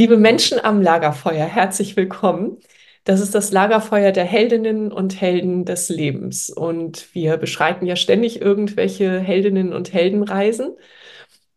[0.00, 2.56] Liebe Menschen am Lagerfeuer, herzlich willkommen.
[3.04, 6.48] Das ist das Lagerfeuer der Heldinnen und Helden des Lebens.
[6.48, 10.74] Und wir beschreiten ja ständig irgendwelche Heldinnen und Heldenreisen.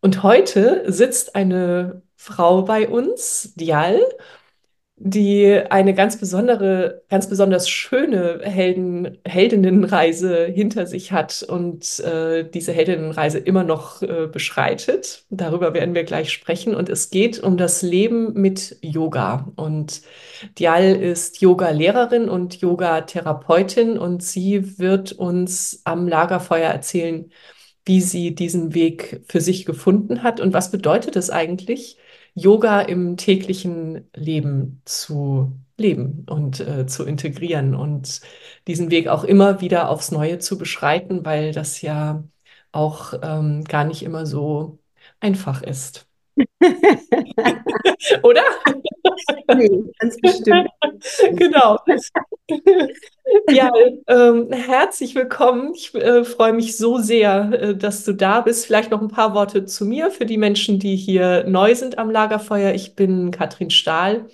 [0.02, 3.98] Und heute sitzt eine Frau bei uns, Dial,
[4.96, 12.72] die eine ganz besondere, ganz besonders schöne Helden, Heldinnenreise hinter sich hat und äh, diese
[12.72, 15.24] Heldinnenreise immer noch äh, beschreitet.
[15.30, 16.76] Darüber werden wir gleich sprechen.
[16.76, 19.52] Und es geht um das Leben mit Yoga.
[19.56, 20.02] Und
[20.58, 27.30] Dial ist Yoga-Lehrerin und Yoga-Therapeutin und sie wird uns am Lagerfeuer erzählen,
[27.84, 31.98] wie sie diesen Weg für sich gefunden hat und was bedeutet es eigentlich,
[32.34, 38.20] Yoga im täglichen Leben zu leben und äh, zu integrieren und
[38.66, 42.24] diesen Weg auch immer wieder aufs Neue zu beschreiten, weil das ja
[42.72, 44.78] auch ähm, gar nicht immer so
[45.20, 46.06] einfach ist.
[48.22, 48.42] Oder?
[49.54, 50.68] Nee, ganz bestimmt.
[51.36, 51.78] genau.
[53.50, 53.70] Ja,
[54.06, 55.72] ähm, herzlich willkommen.
[55.74, 58.66] Ich äh, freue mich so sehr, äh, dass du da bist.
[58.66, 62.10] Vielleicht noch ein paar Worte zu mir für die Menschen, die hier neu sind am
[62.10, 62.72] Lagerfeuer.
[62.74, 64.26] Ich bin Katrin Stahl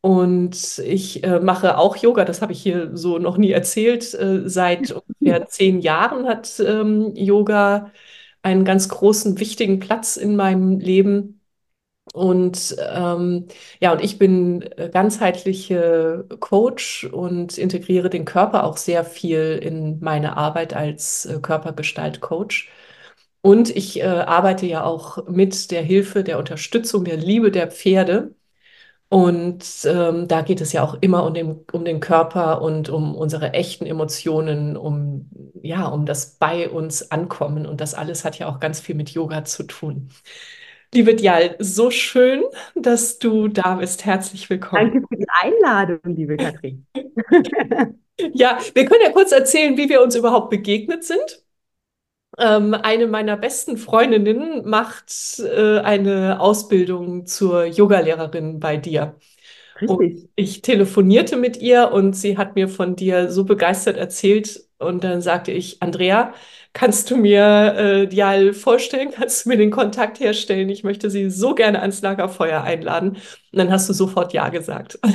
[0.00, 2.24] und ich äh, mache auch Yoga.
[2.24, 4.14] Das habe ich hier so noch nie erzählt.
[4.14, 7.92] Äh, seit ungefähr zehn Jahren hat ähm, Yoga
[8.42, 11.37] einen ganz großen, wichtigen Platz in meinem Leben.
[12.18, 13.46] Und ähm,
[13.80, 20.00] ja, und ich bin äh, ganzheitliche Coach und integriere den Körper auch sehr viel in
[20.00, 22.70] meine Arbeit als äh, Körpergestalt-Coach.
[23.42, 28.34] Und ich äh, arbeite ja auch mit der Hilfe, der Unterstützung, der Liebe der Pferde.
[29.10, 33.14] Und ähm, da geht es ja auch immer um den, um den Körper und um
[33.14, 35.30] unsere echten Emotionen, um,
[35.62, 37.66] ja, um das bei uns ankommen.
[37.66, 40.10] Und das alles hat ja auch ganz viel mit Yoga zu tun.
[40.94, 42.44] Liebe Dial, so schön,
[42.74, 44.06] dass du da bist.
[44.06, 44.90] Herzlich willkommen.
[44.90, 46.86] Danke für die Einladung, liebe Katrin.
[48.32, 51.44] ja, wir können ja kurz erzählen, wie wir uns überhaupt begegnet sind.
[52.38, 59.16] Ähm, eine meiner besten Freundinnen macht äh, eine Ausbildung zur Yogalehrerin bei dir.
[59.86, 64.64] Und ich telefonierte mit ihr und sie hat mir von dir so begeistert erzählt.
[64.78, 66.32] Und dann sagte ich, Andrea,
[66.72, 69.10] Kannst du mir äh, Dial vorstellen?
[69.10, 70.68] Kannst du mir den Kontakt herstellen?
[70.68, 73.10] Ich möchte sie so gerne ans Lagerfeuer einladen.
[73.10, 73.18] Und
[73.52, 74.98] dann hast du sofort Ja gesagt.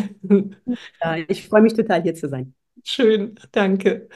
[1.04, 2.56] Ja, ich freue mich total, hier zu sein.
[2.86, 4.10] Schön, danke.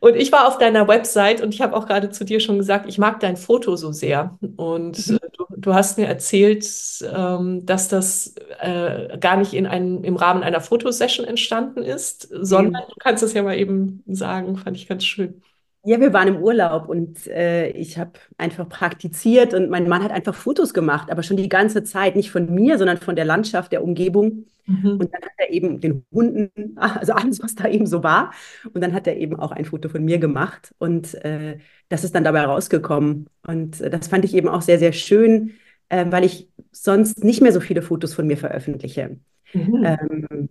[0.00, 2.88] Und ich war auf deiner Website und ich habe auch gerade zu dir schon gesagt,
[2.88, 4.38] ich mag dein Foto so sehr.
[4.56, 5.16] Und mhm.
[5.16, 6.64] äh, du, du, hast mir erzählt,
[7.12, 12.84] ähm, dass das äh, gar nicht in einem, im Rahmen einer Fotosession entstanden ist, sondern
[12.84, 12.90] mhm.
[12.90, 15.42] du kannst es ja mal eben sagen, fand ich ganz schön.
[15.84, 20.12] Ja, wir waren im Urlaub und äh, ich habe einfach praktiziert und mein Mann hat
[20.12, 23.72] einfach Fotos gemacht, aber schon die ganze Zeit, nicht von mir, sondern von der Landschaft,
[23.72, 24.46] der Umgebung.
[24.66, 24.90] Mhm.
[25.00, 28.32] Und dann hat er eben den Hunden, also alles, was da eben so war.
[28.72, 32.14] Und dann hat er eben auch ein Foto von mir gemacht und äh, das ist
[32.14, 33.26] dann dabei rausgekommen.
[33.44, 35.54] Und äh, das fand ich eben auch sehr, sehr schön,
[35.88, 39.18] äh, weil ich sonst nicht mehr so viele Fotos von mir veröffentliche.
[39.52, 39.84] Mhm.
[39.84, 40.48] Ähm,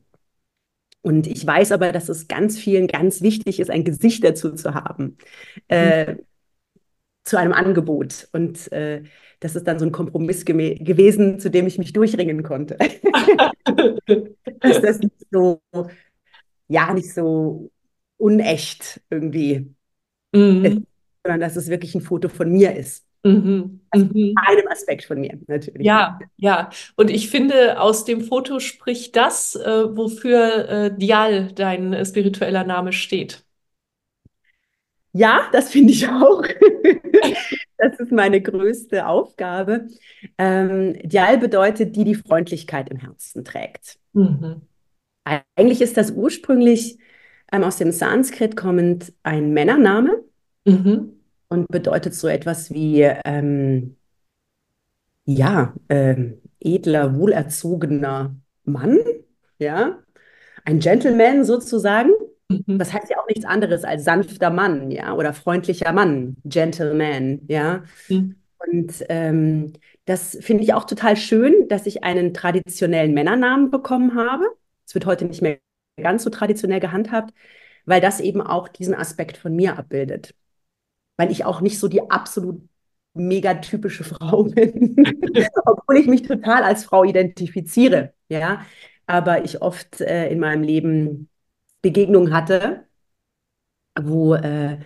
[1.02, 4.74] und ich weiß aber, dass es ganz vielen ganz wichtig ist, ein Gesicht dazu zu
[4.74, 5.18] haben,
[5.68, 6.16] äh,
[7.24, 8.28] zu einem Angebot.
[8.34, 9.04] Und äh,
[9.40, 12.78] das ist dann so ein Kompromiss gewesen, zu dem ich mich durchringen konnte.
[14.60, 15.62] dass das nicht so,
[16.68, 17.72] ja, nicht so
[18.18, 19.74] unecht irgendwie
[20.32, 20.66] mhm.
[20.66, 20.82] ist,
[21.24, 23.06] sondern dass es wirklich ein Foto von mir ist.
[23.24, 23.82] Mhm.
[23.92, 24.34] Also mhm.
[24.48, 25.86] einem Aspekt von mir, natürlich.
[25.86, 26.70] Ja, ja.
[26.96, 32.64] Und ich finde, aus dem Foto spricht das, äh, wofür äh, Dial, dein äh, spiritueller
[32.64, 33.44] Name, steht.
[35.14, 36.42] Ja, das finde ich auch.
[37.78, 39.88] das ist meine größte Aufgabe.
[40.38, 44.00] Ähm, Dial bedeutet, die die Freundlichkeit im Herzen trägt.
[44.14, 44.62] Mhm.
[45.56, 46.98] Eigentlich ist das ursprünglich
[47.52, 50.24] ähm, aus dem Sanskrit kommend ein Männername.
[50.64, 51.21] Mhm
[51.52, 53.98] und bedeutet so etwas wie, ähm,
[55.26, 56.16] ja, äh,
[56.62, 59.00] edler, wohlerzogener Mann,
[59.60, 60.00] ja,
[60.64, 62.12] ein Gentleman sozusagen.
[62.48, 62.80] Mhm.
[62.80, 67.84] Das heißt ja auch nichts anderes als sanfter Mann, ja, oder freundlicher Mann, Gentleman, ja.
[68.08, 68.38] Mhm.
[68.72, 69.74] Und ähm,
[70.06, 74.46] das finde ich auch total schön, dass ich einen traditionellen Männernamen bekommen habe.
[74.88, 75.58] Es wird heute nicht mehr
[75.98, 77.34] ganz so traditionell gehandhabt,
[77.86, 80.34] weil das eben auch diesen Aspekt von mir abbildet.
[81.22, 82.62] Weil ich auch nicht so die absolut
[83.14, 84.96] megatypische Frau bin,
[85.66, 88.66] obwohl ich mich total als Frau identifiziere, ja,
[89.06, 91.30] aber ich oft äh, in meinem Leben
[91.84, 92.88] Begegnungen hatte,
[94.00, 94.80] wo äh,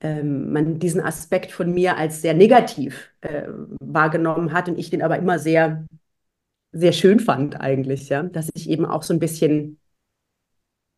[0.00, 3.44] ähm, man diesen Aspekt von mir als sehr negativ äh,
[3.80, 5.86] wahrgenommen hat und ich den aber immer sehr,
[6.72, 9.80] sehr schön fand eigentlich, ja, dass ich eben auch so ein bisschen,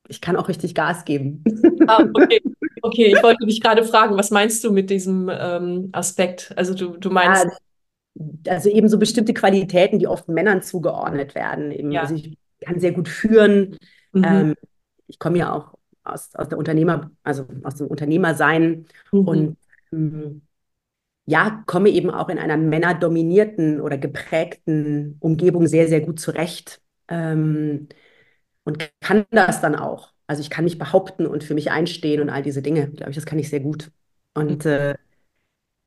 [0.09, 1.43] ich kann auch richtig Gas geben.
[1.87, 2.41] Ah, okay.
[2.83, 6.53] Okay, ich wollte dich gerade fragen, was meinst du mit diesem ähm, Aspekt?
[6.55, 7.47] Also du, du meinst.
[7.47, 11.73] Ja, also eben so bestimmte Qualitäten, die oft Männern zugeordnet werden.
[11.73, 12.03] Eben, ja.
[12.03, 13.79] Also ich kann sehr gut führen.
[14.13, 14.25] Mhm.
[14.25, 14.55] Ähm,
[15.07, 19.29] ich komme ja auch aus, aus der Unternehmer, also aus dem Unternehmersein mhm.
[19.29, 19.57] und
[19.91, 20.43] ähm,
[21.25, 27.89] ja, komme eben auch in einer männerdominierten oder geprägten Umgebung sehr, sehr gut zurecht ähm,
[28.65, 30.13] und kann das dann auch.
[30.27, 33.17] Also ich kann mich behaupten und für mich einstehen und all diese Dinge, glaube ich,
[33.17, 33.91] das kann ich sehr gut.
[34.35, 34.71] Und mhm.
[34.71, 34.95] äh,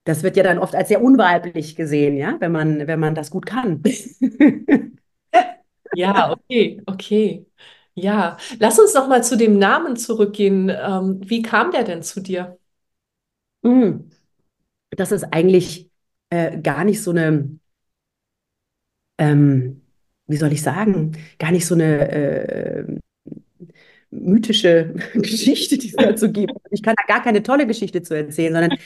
[0.05, 3.29] das wird ja dann oft als sehr unweiblich gesehen, ja, wenn man, wenn man das
[3.29, 3.83] gut kann.
[5.93, 7.45] ja, okay, okay.
[7.93, 10.69] Ja, lass uns noch mal zu dem Namen zurückgehen.
[10.69, 12.57] Ähm, wie kam der denn zu dir?
[13.63, 14.09] Mm.
[14.91, 15.89] Das ist eigentlich
[16.29, 17.59] äh, gar nicht so eine,
[19.17, 19.81] ähm,
[20.27, 22.85] wie soll ich sagen, gar nicht so eine äh,
[24.11, 26.53] mythische Geschichte, die es dazu gibt.
[26.71, 28.77] Ich kann da gar keine tolle Geschichte zu erzählen, sondern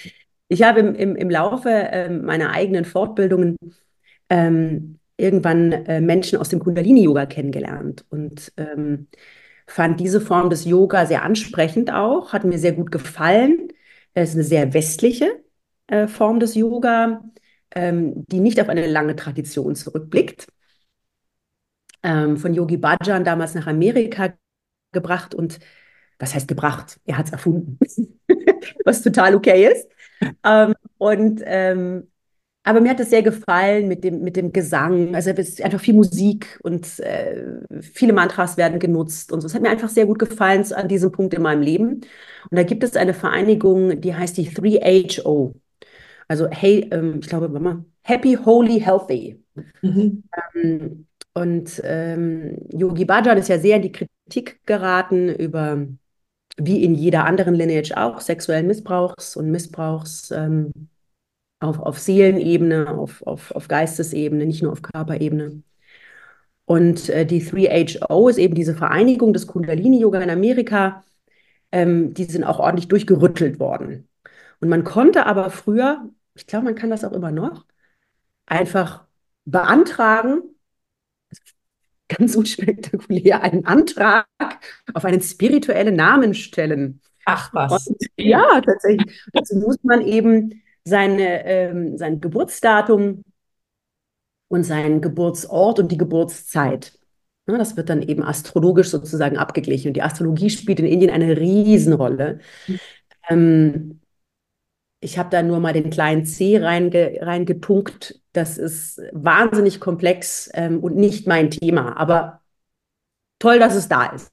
[0.47, 3.57] ich habe im, im, im Laufe äh, meiner eigenen Fortbildungen
[4.29, 9.07] ähm, irgendwann äh, Menschen aus dem Kundalini-Yoga kennengelernt und ähm,
[9.67, 13.69] fand diese Form des Yoga sehr ansprechend auch, hat mir sehr gut gefallen.
[14.13, 15.43] Es ist eine sehr westliche
[15.87, 17.23] äh, Form des Yoga,
[17.75, 20.47] ähm, die nicht auf eine lange Tradition zurückblickt.
[22.03, 24.33] Ähm, von Yogi Bhajan damals nach Amerika
[24.91, 25.59] gebracht und
[26.19, 26.99] was heißt gebracht?
[27.05, 27.79] Er hat es erfunden,
[28.85, 29.87] was total okay ist.
[30.43, 32.07] Ähm, und ähm,
[32.63, 35.15] aber mir hat es sehr gefallen mit dem, mit dem Gesang.
[35.15, 39.47] Also es ist einfach viel Musik und äh, viele Mantras werden genutzt und so.
[39.47, 42.01] Es hat mir einfach sehr gut gefallen an diesem Punkt in meinem Leben.
[42.49, 45.55] Und da gibt es eine Vereinigung, die heißt die 3HO.
[46.27, 49.43] Also hey, ähm, ich glaube, Mama, Happy, Holy, Healthy.
[49.81, 50.23] Mhm.
[50.55, 55.87] Ähm, und ähm, Yogi Bhajan ist ja sehr in die Kritik geraten über,
[56.57, 60.71] wie in jeder anderen Lineage auch, sexuellen Missbrauchs und Missbrauchs ähm,
[61.59, 65.63] auf, auf Seelenebene, auf, auf, auf Geistesebene, nicht nur auf Körperebene.
[66.65, 71.03] Und äh, die 3HO ist eben diese Vereinigung des Kundalini-Yoga in Amerika.
[71.71, 74.09] Ähm, die sind auch ordentlich durchgerüttelt worden.
[74.61, 77.65] Und man konnte aber früher, ich glaube, man kann das auch immer noch,
[78.45, 79.05] einfach
[79.45, 80.43] beantragen,
[82.17, 84.25] ganz unspektakulär, einen Antrag
[84.93, 87.01] auf einen spirituellen Namen stellen.
[87.25, 87.87] Ach was.
[87.87, 89.23] Und, ja, tatsächlich.
[89.33, 93.23] Dazu muss man eben seine, ähm, sein Geburtsdatum
[94.47, 96.97] und seinen Geburtsort und die Geburtszeit.
[97.47, 99.89] Ja, das wird dann eben astrologisch sozusagen abgeglichen.
[99.89, 102.39] Und die Astrologie spielt in Indien eine Riesenrolle.
[102.67, 102.79] Mhm.
[103.29, 104.01] Ähm,
[104.99, 108.20] ich habe da nur mal den kleinen C reinge reingetunkt.
[108.33, 112.41] Das ist wahnsinnig komplex ähm, und nicht mein Thema, aber
[113.39, 114.31] toll, dass es da ist.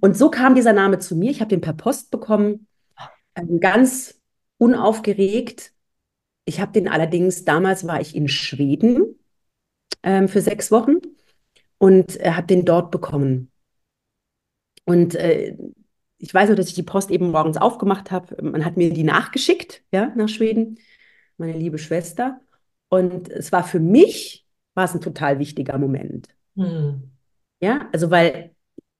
[0.00, 1.30] Und so kam dieser Name zu mir.
[1.30, 2.66] Ich habe den per Post bekommen,
[3.34, 4.20] ähm, ganz
[4.58, 5.72] unaufgeregt.
[6.44, 9.18] Ich habe den allerdings, damals war ich in Schweden
[10.02, 10.96] ähm, für sechs Wochen
[11.78, 13.50] und äh, habe den dort bekommen.
[14.84, 15.56] Und äh,
[16.18, 18.42] ich weiß nur, dass ich die Post eben morgens aufgemacht habe.
[18.42, 20.78] Man hat mir die nachgeschickt, ja, nach Schweden,
[21.36, 22.40] meine liebe Schwester.
[22.88, 26.28] Und es war für mich, war es ein total wichtiger Moment.
[26.56, 27.10] Hm.
[27.60, 28.54] Ja, also weil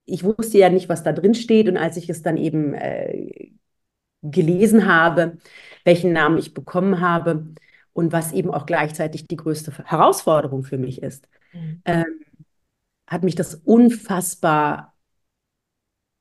[0.07, 1.69] ich wusste ja nicht, was da drin steht.
[1.69, 3.51] Und als ich es dann eben äh,
[4.23, 5.39] gelesen habe,
[5.85, 7.55] welchen Namen ich bekommen habe
[7.93, 11.83] und was eben auch gleichzeitig die größte Herausforderung für mich ist, mhm.
[11.85, 12.21] ähm,
[13.07, 14.95] hat mich das unfassbar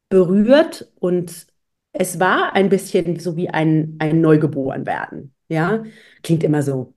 [0.10, 1.48] berührt und
[1.92, 5.34] es war ein bisschen so wie ein, ein Neugeborenwerden.
[5.48, 5.84] Ja,
[6.24, 6.95] klingt immer so.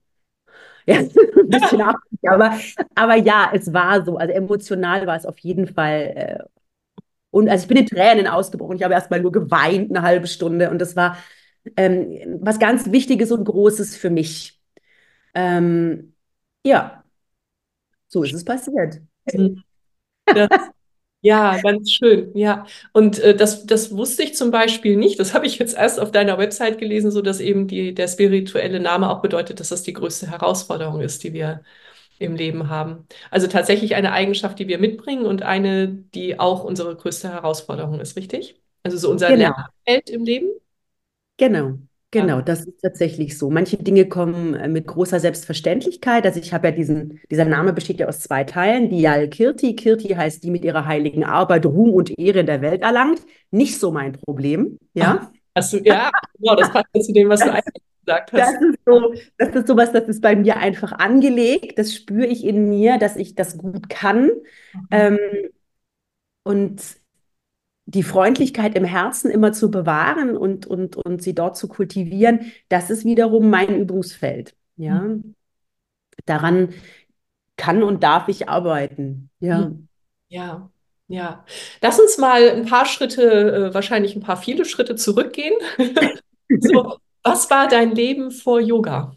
[0.95, 2.59] Ja, ein bisschen ab, aber,
[2.95, 4.17] aber ja, es war so.
[4.17, 6.39] Also emotional war es auf jeden Fall äh,
[7.31, 8.77] und also ich bin in Tränen ausgebrochen.
[8.77, 10.71] Ich habe erst mal nur geweint eine halbe Stunde.
[10.71, 11.19] Und das war
[11.77, 14.61] ähm, was ganz Wichtiges und Großes für mich.
[15.35, 16.15] Ähm,
[16.65, 17.05] ja,
[18.09, 19.01] so ist es passiert.
[19.33, 19.63] Mhm.
[21.21, 22.31] Ja, ganz schön.
[22.37, 25.19] Ja, und äh, das, das wusste ich zum Beispiel nicht.
[25.19, 28.79] Das habe ich jetzt erst auf deiner Website gelesen, so dass eben die, der spirituelle
[28.79, 31.65] Name auch bedeutet, dass das die größte Herausforderung ist, die wir
[32.21, 33.07] im Leben haben.
[33.31, 38.17] Also tatsächlich eine Eigenschaft, die wir mitbringen und eine, die auch unsere größte Herausforderung ist,
[38.17, 38.61] richtig?
[38.85, 39.55] Also so unser genau.
[39.87, 40.49] Lernfeld im Leben?
[41.37, 41.79] Genau.
[42.11, 43.51] Genau, das ist tatsächlich so.
[43.51, 46.25] Manche Dinge kommen äh, mit großer Selbstverständlichkeit.
[46.25, 48.89] Also ich habe ja diesen, dieser Name besteht ja aus zwei Teilen.
[48.89, 49.77] Dial Kirti.
[49.77, 53.21] Kirti heißt, die mit ihrer heiligen Arbeit Ruhm und Ehre in der Welt erlangt.
[53.51, 54.79] Nicht so mein Problem.
[54.95, 55.31] Ja.
[55.55, 58.41] Hast du, ja, genau, das passt zu dem, was du eigentlich gesagt hast.
[58.41, 61.79] Das ist so, das ist sowas, das ist bei mir einfach angelegt.
[61.79, 64.31] Das spüre ich in mir, dass ich das gut kann.
[64.73, 64.89] Mhm.
[64.91, 65.19] Ähm,
[66.45, 66.81] und
[67.89, 72.91] die Freundlichkeit im Herzen immer zu bewahren und, und, und sie dort zu kultivieren, das
[72.91, 74.55] ist wiederum mein Übungsfeld.
[74.77, 75.01] Ja.
[75.01, 75.35] Mhm.
[76.27, 76.75] Daran
[77.57, 79.31] kann und darf ich arbeiten.
[79.41, 79.69] Ja.
[79.69, 79.89] Mhm.
[80.29, 80.71] Ja.
[81.11, 81.47] Ja,
[81.81, 85.55] lass uns mal ein paar Schritte, äh, wahrscheinlich ein paar viele Schritte zurückgehen.
[86.61, 89.17] so, was war dein Leben vor Yoga?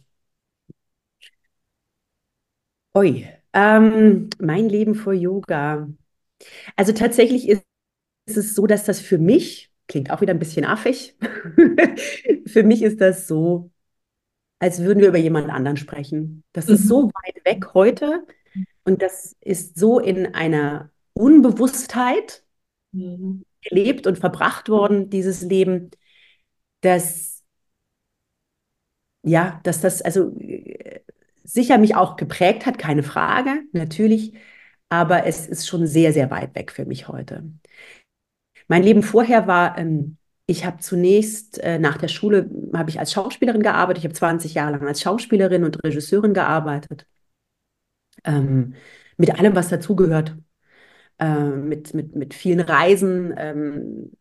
[2.96, 5.90] Ui, ähm, mein Leben vor Yoga.
[6.78, 7.63] Also tatsächlich ist
[8.25, 11.18] ist es so, dass das für mich, klingt auch wieder ein bisschen affig,
[12.46, 13.72] für mich ist das so,
[14.60, 16.44] als würden wir über jemand anderen sprechen.
[16.54, 16.75] Das mhm.
[16.75, 18.25] ist so weit weg heute
[18.84, 22.44] und das ist so in einer Unbewusstheit
[22.92, 23.44] mhm.
[23.62, 25.92] gelebt und verbracht worden, dieses Leben,
[26.82, 27.32] dass
[29.24, 31.01] ja, dass das also äh,
[31.44, 34.34] sicher mich auch geprägt hat, keine Frage, natürlich,
[34.90, 37.44] aber es ist schon sehr, sehr weit weg für mich heute.
[38.72, 43.12] Mein Leben vorher war, ähm, ich habe zunächst äh, nach der Schule habe ich als
[43.12, 43.98] Schauspielerin gearbeitet.
[43.98, 47.06] Ich habe 20 Jahre lang als Schauspielerin und Regisseurin gearbeitet.
[48.24, 48.75] Ähm,
[49.18, 50.38] mit allem, was dazugehört.
[51.20, 54.13] Äh, mit, mit, mit vielen Reisen, ähm,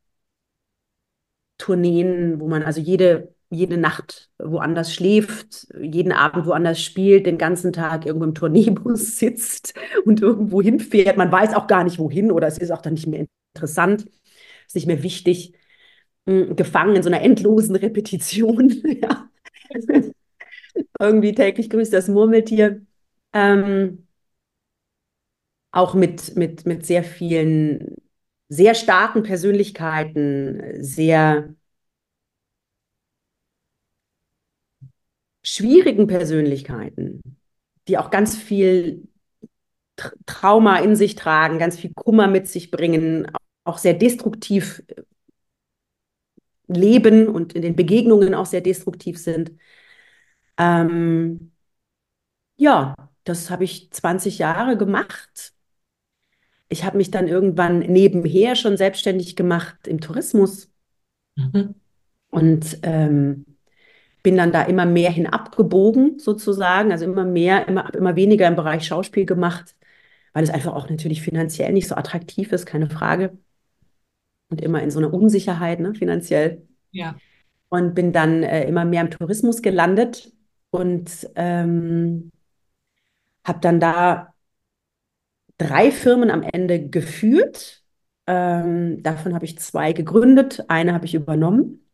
[1.58, 7.72] Tourneen, wo man also jede, jede Nacht woanders schläft, jeden Abend woanders spielt, den ganzen
[7.72, 11.16] Tag irgendwo im Tourneebus sitzt und irgendwo hinfährt.
[11.16, 14.06] Man weiß auch gar nicht, wohin oder es ist auch dann nicht mehr interessant
[14.70, 15.54] ist nicht mehr wichtig,
[16.26, 18.82] hm, gefangen in so einer endlosen Repetition.
[21.00, 22.82] Irgendwie täglich grüßt das Murmeltier.
[23.32, 24.06] Ähm,
[25.72, 27.96] auch mit, mit, mit sehr vielen,
[28.48, 31.54] sehr starken Persönlichkeiten, sehr
[35.42, 37.22] schwierigen Persönlichkeiten,
[37.88, 39.08] die auch ganz viel
[40.26, 43.30] Trauma in sich tragen, ganz viel Kummer mit sich bringen,
[43.64, 45.02] auch sehr destruktiv äh,
[46.68, 49.52] leben und in den Begegnungen auch sehr destruktiv sind.
[50.56, 51.52] Ähm,
[52.56, 55.52] ja, das habe ich 20 Jahre gemacht.
[56.68, 60.70] Ich habe mich dann irgendwann nebenher schon selbstständig gemacht im Tourismus
[61.36, 61.74] mhm.
[62.30, 63.46] und ähm,
[64.22, 68.86] bin dann da immer mehr hinabgebogen sozusagen, also immer mehr, immer, immer weniger im Bereich
[68.86, 69.74] Schauspiel gemacht,
[70.32, 73.38] weil es einfach auch natürlich finanziell nicht so attraktiv ist, keine Frage
[74.50, 76.66] und immer in so einer Unsicherheit, ne, finanziell.
[76.90, 77.16] Ja.
[77.68, 80.32] Und bin dann äh, immer mehr im Tourismus gelandet
[80.70, 82.30] und ähm,
[83.44, 84.34] habe dann da
[85.56, 87.82] drei Firmen am Ende geführt.
[88.26, 91.86] Ähm, davon habe ich zwei gegründet, eine habe ich übernommen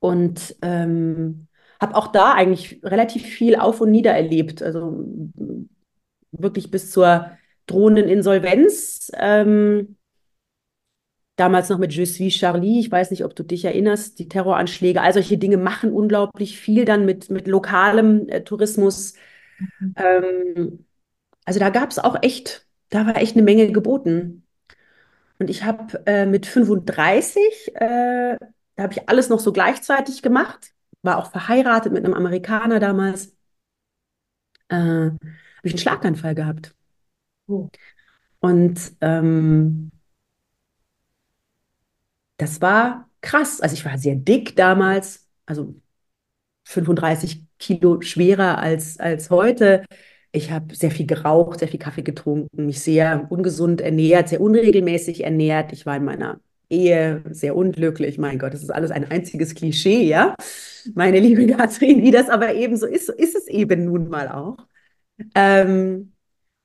[0.00, 1.48] und ähm,
[1.80, 4.62] habe auch da eigentlich relativ viel auf und nieder erlebt.
[4.62, 5.04] Also
[6.32, 7.30] wirklich bis zur
[7.66, 9.10] drohenden Insolvenz.
[9.16, 9.96] Ähm,
[11.36, 15.00] damals noch mit Je suis Charlie, ich weiß nicht, ob du dich erinnerst, die Terroranschläge,
[15.00, 19.14] all solche Dinge machen unglaublich viel dann mit, mit lokalem äh, Tourismus.
[19.58, 19.94] Mhm.
[19.96, 20.86] Ähm,
[21.44, 24.46] also da gab es auch echt, da war echt eine Menge geboten.
[25.38, 27.40] Und ich habe äh, mit 35,
[27.74, 28.36] äh,
[28.76, 30.72] da habe ich alles noch so gleichzeitig gemacht,
[31.02, 33.34] war auch verheiratet mit einem Amerikaner damals,
[34.68, 35.18] äh, habe
[35.64, 36.74] ich einen Schlaganfall gehabt.
[37.46, 37.68] Oh.
[38.38, 39.90] Und ähm,
[42.36, 43.60] das war krass.
[43.60, 45.74] Also ich war sehr dick damals, also
[46.64, 49.84] 35 Kilo schwerer als, als heute.
[50.32, 55.24] Ich habe sehr viel geraucht, sehr viel Kaffee getrunken, mich sehr ungesund ernährt, sehr unregelmäßig
[55.24, 55.72] ernährt.
[55.72, 58.18] Ich war in meiner Ehe sehr unglücklich.
[58.18, 60.34] Mein Gott, das ist alles ein einziges Klischee, ja?
[60.94, 64.28] Meine liebe Katrin, wie das aber eben so ist, so ist es eben nun mal
[64.28, 64.56] auch.
[65.34, 66.12] Ähm,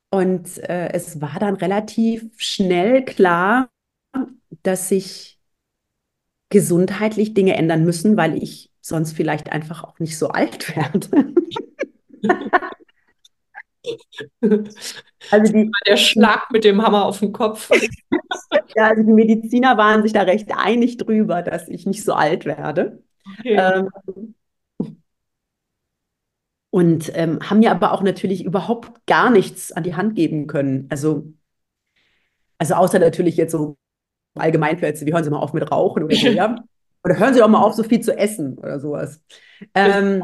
[0.10, 3.70] und äh, es war dann relativ schnell klar,
[4.64, 5.38] dass ich
[6.50, 11.34] gesundheitlich Dinge ändern müssen, weil ich sonst vielleicht einfach auch nicht so alt werde.
[15.32, 17.70] also die, der Schlag mit dem Hammer auf den Kopf.
[18.75, 22.46] ja, also die Mediziner waren sich da recht einig drüber, dass ich nicht so alt
[22.46, 23.03] werde.
[23.39, 23.56] Okay.
[23.58, 23.89] Ähm,
[26.72, 30.88] und ähm, haben mir aber auch natürlich überhaupt gar nichts an die Hand geben können.
[30.89, 31.34] Also,
[32.58, 33.77] also außer natürlich jetzt so
[34.36, 36.56] Allgemeinplätze, wie hören Sie mal auf mit Rauchen oder so, ja?
[37.04, 39.24] Oder hören Sie doch mal auf, so viel zu essen oder sowas.
[39.74, 40.24] Ähm,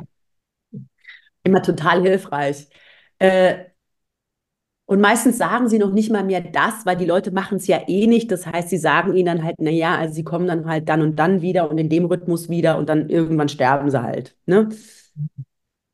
[1.44, 2.68] immer total hilfreich.
[3.20, 3.66] Äh,
[4.88, 7.82] und meistens sagen sie noch nicht mal mehr das, weil die Leute machen es ja
[7.88, 8.32] eh nicht.
[8.32, 11.16] Das heißt, sie sagen ihnen dann halt, naja, also sie kommen dann halt dann und
[11.18, 14.36] dann wieder und in dem Rhythmus wieder und dann irgendwann sterben sie halt.
[14.46, 14.70] Ne?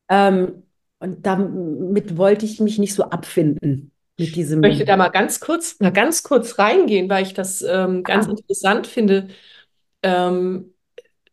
[0.08, 0.62] Ähm,
[0.98, 3.91] und damit wollte ich mich nicht so abfinden.
[4.26, 7.62] Mit diesem ich möchte da mal ganz kurz, mal ganz kurz reingehen, weil ich das
[7.62, 8.30] ähm, ganz ah.
[8.30, 9.28] interessant finde.
[10.02, 10.72] Ähm,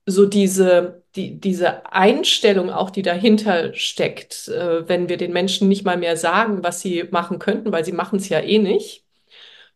[0.06, 5.86] so diese, die, diese Einstellung auch, die dahinter steckt, äh, wenn wir den Menschen nicht
[5.86, 9.06] mal mehr sagen, was sie machen könnten, weil sie machen es ja eh nicht.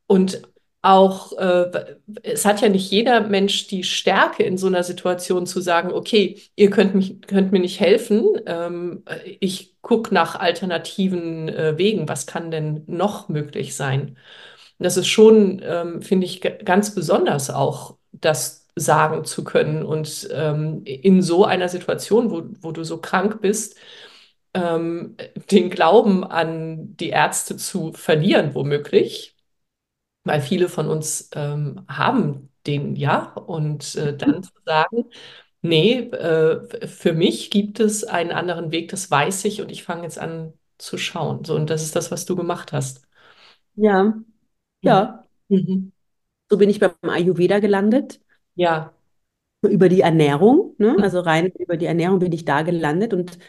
[0.08, 0.42] Und
[0.82, 5.62] auch, äh, es hat ja nicht jeder Mensch die Stärke in so einer Situation zu
[5.62, 9.04] sagen, okay, ihr könnt, mich, könnt mir nicht helfen, ähm,
[9.40, 14.18] ich gucke nach alternativen äh, Wegen, was kann denn noch möglich sein?
[14.80, 19.84] Und das ist schon, ähm, finde ich, ganz besonders auch, das sagen zu können.
[19.86, 23.78] Und ähm, in so einer Situation, wo, wo du so krank bist,
[24.54, 25.16] ähm,
[25.52, 29.36] den Glauben an die Ärzte zu verlieren, womöglich,
[30.24, 35.06] weil viele von uns ähm, haben den ja, und äh, dann zu sagen,
[35.64, 40.04] nee, äh, für mich gibt es einen anderen Weg, das weiß ich und ich fange
[40.04, 41.44] jetzt an zu schauen.
[41.46, 43.08] So, und das ist das, was du gemacht hast.
[43.76, 44.16] Ja,
[44.82, 45.26] ja.
[45.50, 45.92] Mhm.
[46.50, 48.22] So bin ich beim Ayurveda gelandet.
[48.56, 48.94] Ja.
[49.64, 50.98] Über die Ernährung, ne?
[51.02, 53.40] also rein über die Ernährung bin ich da gelandet und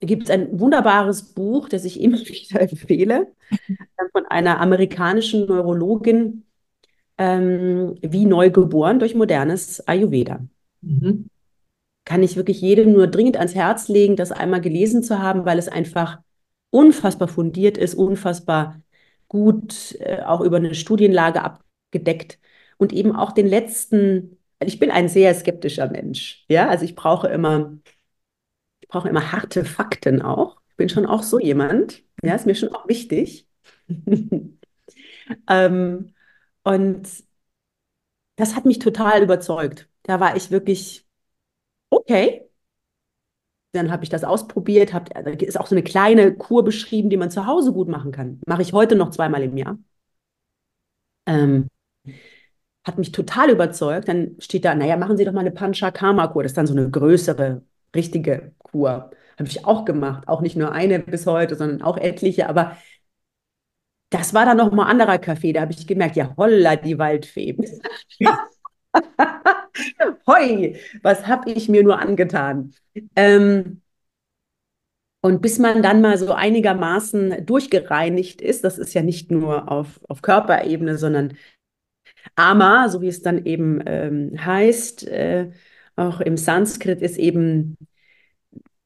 [0.00, 3.32] gibt es ein wunderbares Buch, das ich immer wieder empfehle,
[4.12, 6.44] von einer amerikanischen Neurologin,
[7.18, 10.46] ähm, wie neu geboren durch modernes Ayurveda.
[10.80, 11.28] Mhm.
[12.04, 15.58] Kann ich wirklich jedem nur dringend ans Herz legen, das einmal gelesen zu haben, weil
[15.58, 16.20] es einfach
[16.70, 18.80] unfassbar fundiert ist, unfassbar
[19.28, 22.38] gut äh, auch über eine Studienlage abgedeckt
[22.78, 27.28] und eben auch den letzten, ich bin ein sehr skeptischer Mensch, ja, also ich brauche
[27.28, 27.78] immer,
[28.80, 30.60] ich brauche immer harte Fakten auch.
[30.70, 33.46] Ich bin schon auch so jemand, ja, ist mir schon auch wichtig.
[35.48, 36.14] ähm,
[36.62, 37.08] und
[38.36, 39.87] das hat mich total überzeugt.
[40.08, 41.06] Da war ich wirklich,
[41.90, 42.48] okay.
[43.72, 47.16] Dann habe ich das ausprobiert, hab, da ist auch so eine kleine Kur beschrieben, die
[47.18, 48.40] man zu Hause gut machen kann.
[48.46, 49.78] Mache ich heute noch zweimal im Jahr.
[51.26, 51.68] Ähm,
[52.84, 54.08] hat mich total überzeugt.
[54.08, 56.42] Dann steht da, naja, machen Sie doch mal eine Panchakarma-Kur.
[56.42, 57.62] Das ist dann so eine größere,
[57.94, 59.10] richtige Kur.
[59.38, 60.26] Habe ich auch gemacht.
[60.28, 62.48] Auch nicht nur eine bis heute, sondern auch etliche.
[62.48, 62.76] Aber
[64.10, 65.52] das war dann nochmal anderer Kaffee.
[65.52, 67.56] Da habe ich gemerkt, ja, holla, die Waldfee.
[70.26, 72.74] Hoi, was habe ich mir nur angetan?
[73.16, 73.82] Ähm,
[75.20, 80.00] und bis man dann mal so einigermaßen durchgereinigt ist, das ist ja nicht nur auf,
[80.08, 81.36] auf Körperebene, sondern
[82.36, 85.50] Ama, so wie es dann eben ähm, heißt, äh,
[85.96, 87.76] auch im Sanskrit ist eben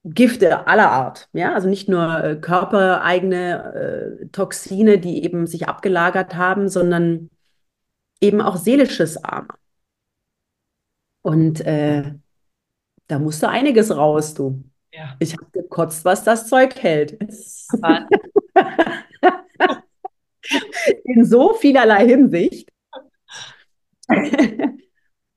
[0.04, 6.34] Gifte aller Art, ja, also nicht nur äh, körpereigene äh, Toxine, die eben sich abgelagert
[6.34, 7.30] haben, sondern
[8.20, 9.48] eben auch seelisches Ama.
[11.22, 12.14] Und äh,
[13.06, 14.62] da musste einiges raus, du.
[14.92, 15.16] Ja.
[15.20, 17.18] Ich habe gekotzt, was das Zeug hält.
[21.04, 22.68] In so vielerlei Hinsicht.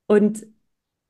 [0.08, 0.46] und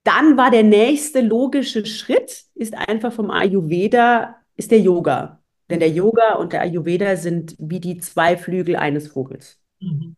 [0.03, 5.41] dann war der nächste logische Schritt, ist einfach vom Ayurveda, ist der Yoga.
[5.69, 9.59] Denn der Yoga und der Ayurveda sind wie die zwei Flügel eines Vogels.
[9.79, 10.15] Mhm.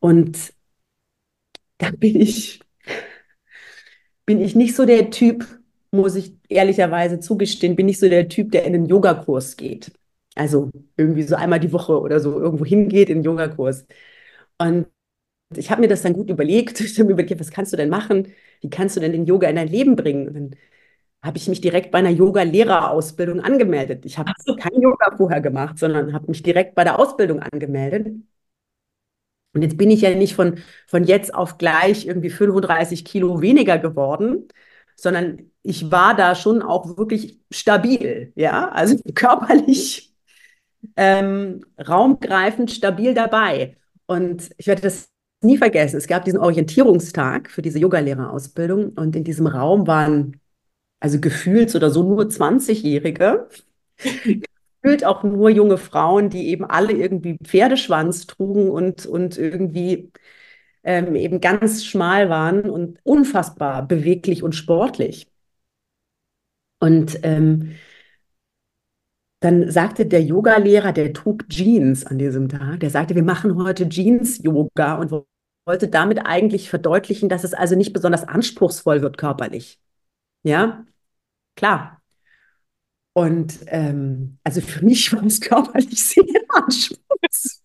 [0.00, 0.52] Und
[1.78, 2.60] da bin ich,
[4.26, 5.46] bin ich nicht so der Typ,
[5.90, 9.92] muss ich ehrlicherweise zugestehen, bin ich so der Typ, der in einen Yogakurs geht.
[10.34, 13.86] Also irgendwie so einmal die Woche oder so irgendwo hingeht in einen Yogakurs.
[14.58, 14.86] Und
[15.56, 16.80] ich habe mir das dann gut überlegt.
[16.82, 18.32] Ich habe mir überlegt, was kannst du denn machen?
[18.60, 20.28] Wie kannst du denn den Yoga in dein Leben bringen?
[20.28, 20.56] Und dann
[21.22, 24.04] habe ich mich direkt bei einer Yoga-Lehrerausbildung angemeldet.
[24.06, 24.56] Ich habe so.
[24.56, 28.08] kein Yoga vorher gemacht, sondern habe mich direkt bei der Ausbildung angemeldet.
[29.54, 33.78] Und jetzt bin ich ja nicht von, von jetzt auf gleich irgendwie 35 Kilo weniger
[33.78, 34.48] geworden,
[34.96, 40.14] sondern ich war da schon auch wirklich stabil, ja, also körperlich
[40.96, 43.76] ähm, raumgreifend stabil dabei.
[44.06, 45.10] Und ich werde das
[45.42, 45.96] nie vergessen.
[45.96, 50.40] Es gab diesen Orientierungstag für diese Yogalehrerausbildung und in diesem Raum waren
[51.00, 53.48] also gefühlt oder so nur 20-Jährige,
[54.82, 60.12] gefühlt auch nur junge Frauen, die eben alle irgendwie Pferdeschwanz trugen und, und irgendwie
[60.84, 65.28] ähm, eben ganz schmal waren und unfassbar beweglich und sportlich.
[66.80, 67.76] Und ähm,
[69.40, 73.88] dann sagte der Yogalehrer, der trug Jeans an diesem Tag, der sagte, wir machen heute
[73.88, 75.10] Jeans-Yoga und
[75.66, 79.80] wollte damit eigentlich verdeutlichen, dass es also nicht besonders anspruchsvoll wird körperlich.
[80.44, 80.84] Ja,
[81.56, 82.01] klar.
[83.14, 87.62] Und ähm, also für mich war es körperlich sehr anspruchsvoll.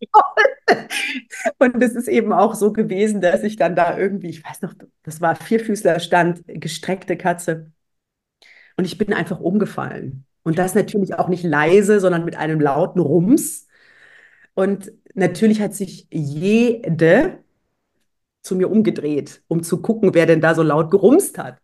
[1.60, 4.74] Und es ist eben auch so gewesen, dass ich dann da irgendwie, ich weiß noch,
[5.04, 7.72] das war Vierfüßlerstand, gestreckte Katze.
[8.78, 10.26] Und ich bin einfach umgefallen.
[10.44, 13.68] Und das natürlich auch nicht leise, sondern mit einem lauten Rums.
[14.54, 17.40] Und natürlich hat sich jede
[18.42, 21.62] zu mir umgedreht, um zu gucken, wer denn da so laut gerumst hat.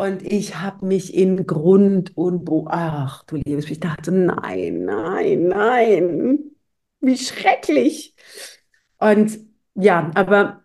[0.00, 5.48] Und ich habe mich in Grund und Bo ach du liebes, ich dachte, nein, nein,
[5.48, 6.38] nein,
[7.00, 8.14] wie schrecklich.
[8.98, 9.38] Und
[9.74, 10.64] ja, aber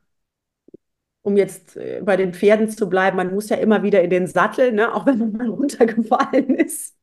[1.21, 4.27] um jetzt äh, bei den Pferden zu bleiben, man muss ja immer wieder in den
[4.27, 4.93] Sattel, ne?
[4.93, 6.95] auch wenn man mal runtergefallen ist.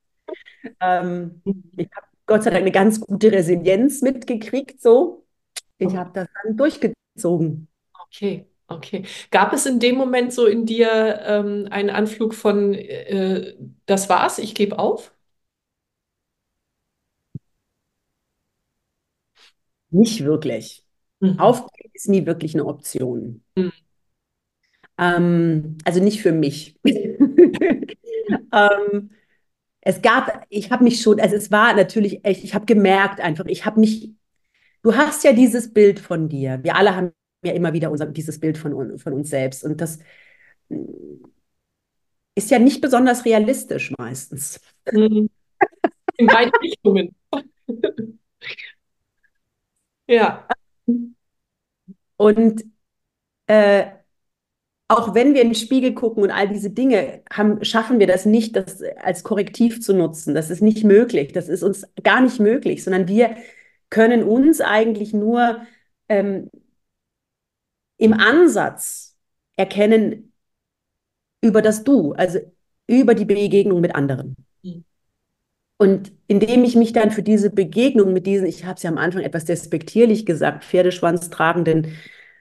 [0.80, 1.42] Ähm,
[1.76, 5.26] ich habe Gott sei Dank eine ganz gute Resilienz mitgekriegt, so.
[5.78, 7.68] Ich habe das dann durchgezogen.
[8.06, 9.04] Okay, okay.
[9.30, 13.54] Gab es in dem Moment so in dir ähm, einen Anflug von, äh,
[13.86, 15.12] das war's, ich gebe auf?
[19.90, 20.84] Nicht wirklich.
[21.20, 21.38] Mhm.
[21.38, 23.42] Aufgeben ist nie wirklich eine Option.
[23.56, 23.72] Mhm.
[24.98, 26.78] Ähm, also nicht für mich.
[26.84, 27.90] ähm,
[29.82, 33.46] es gab, ich habe mich schon, also es war natürlich echt, ich habe gemerkt einfach,
[33.46, 34.10] ich habe mich,
[34.82, 36.60] du hast ja dieses Bild von dir.
[36.62, 39.64] Wir alle haben ja immer wieder unser, dieses Bild von, von uns selbst.
[39.64, 39.98] Und das
[42.34, 44.60] ist ja nicht besonders realistisch meistens.
[44.90, 45.30] Mhm.
[46.16, 47.14] In beide Richtungen.
[50.06, 50.46] ja.
[52.16, 52.64] Und
[53.46, 53.86] äh,
[54.88, 58.26] auch wenn wir in den Spiegel gucken und all diese Dinge, haben, schaffen wir das
[58.26, 60.34] nicht, das als Korrektiv zu nutzen.
[60.34, 61.32] Das ist nicht möglich.
[61.32, 63.36] Das ist uns gar nicht möglich, sondern wir
[63.88, 65.60] können uns eigentlich nur
[66.08, 66.50] ähm,
[68.00, 69.14] im Ansatz
[69.56, 70.32] erkennen
[71.42, 72.38] über das Du, also
[72.86, 74.36] über die Begegnung mit anderen.
[74.62, 74.84] Mhm.
[75.76, 78.98] Und indem ich mich dann für diese Begegnung mit diesen, ich habe es ja am
[78.98, 81.94] Anfang etwas despektierlich gesagt, Pferdeschwanz tragenden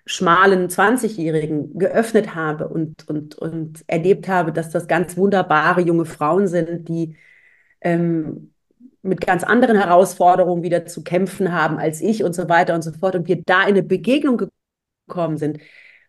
[0.06, 6.48] schmalen 20-Jährigen geöffnet habe und, und, und erlebt habe, dass das ganz wunderbare junge Frauen
[6.48, 7.16] sind, die
[7.82, 8.54] ähm,
[9.02, 12.92] mit ganz anderen Herausforderungen wieder zu kämpfen haben als ich und so weiter und so
[12.94, 13.16] fort.
[13.16, 14.50] Und wir da in eine Begegnung
[15.10, 15.60] gekommen sind,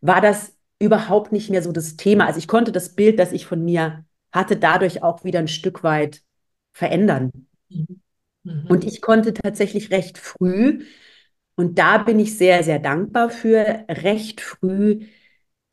[0.00, 2.26] war das überhaupt nicht mehr so das Thema.
[2.26, 5.82] Also ich konnte das Bild, das ich von mir hatte, dadurch auch wieder ein Stück
[5.82, 6.22] weit
[6.72, 7.30] verändern.
[7.68, 8.00] Mhm.
[8.44, 8.66] Mhm.
[8.68, 10.84] Und ich konnte tatsächlich recht früh
[11.56, 15.06] und da bin ich sehr, sehr dankbar für, recht früh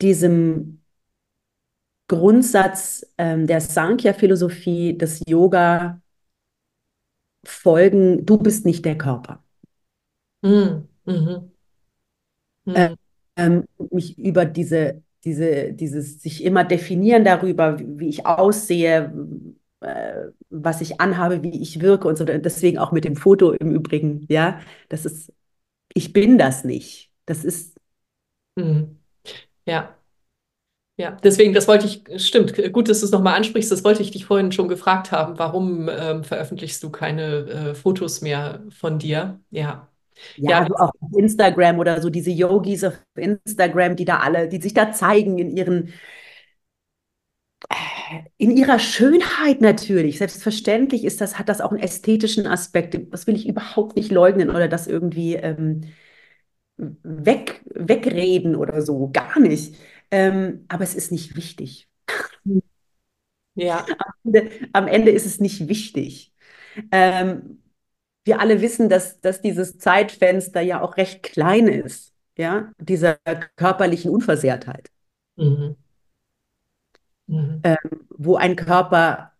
[0.02, 0.82] diesem
[2.08, 6.00] Grundsatz ähm, der Sankhya-Philosophie, des Yoga
[7.44, 9.42] folgen, du bist nicht der Körper.
[10.42, 10.88] Mhm.
[11.04, 11.52] Mhm.
[12.66, 12.98] Mhm.
[13.38, 19.12] Ähm, mich über diese, diese, dieses sich immer definieren darüber, wie, wie ich aussehe,
[19.80, 22.24] äh, was ich anhabe, wie ich wirke und so.
[22.26, 25.32] Deswegen auch mit dem Foto im Übrigen, ja, das ist
[25.94, 27.12] ich bin das nicht.
[27.26, 27.78] Das ist.
[28.56, 29.00] Mhm.
[29.66, 29.96] Ja.
[30.96, 34.10] Ja, deswegen, das wollte ich, stimmt, gut, dass du es nochmal ansprichst, das wollte ich
[34.10, 35.38] dich vorhin schon gefragt haben.
[35.38, 37.22] Warum ähm, veröffentlichst du keine
[37.70, 39.40] äh, Fotos mehr von dir?
[39.50, 39.87] Ja.
[40.36, 44.48] Ja, ja also auch auf Instagram oder so diese Yogis auf Instagram, die da alle,
[44.48, 45.92] die sich da zeigen in ihren
[48.36, 50.18] in ihrer Schönheit natürlich.
[50.18, 52.98] Selbstverständlich ist das, hat das auch einen ästhetischen Aspekt.
[53.12, 55.82] Das will ich überhaupt nicht leugnen oder das irgendwie ähm,
[56.76, 59.10] weg, wegreden oder so.
[59.12, 59.76] Gar nicht.
[60.10, 61.88] Ähm, aber es ist nicht wichtig.
[63.54, 63.84] Ja.
[63.98, 66.32] Am Ende, am Ende ist es nicht wichtig.
[66.92, 67.60] Ähm,
[68.28, 73.16] wir alle wissen, dass, dass dieses Zeitfenster ja auch recht klein ist, ja, dieser
[73.56, 74.88] körperlichen Unversehrtheit.
[75.34, 75.74] Mhm
[77.28, 77.60] mhm.
[77.62, 77.76] ähm,
[78.16, 79.32] wo ein Körper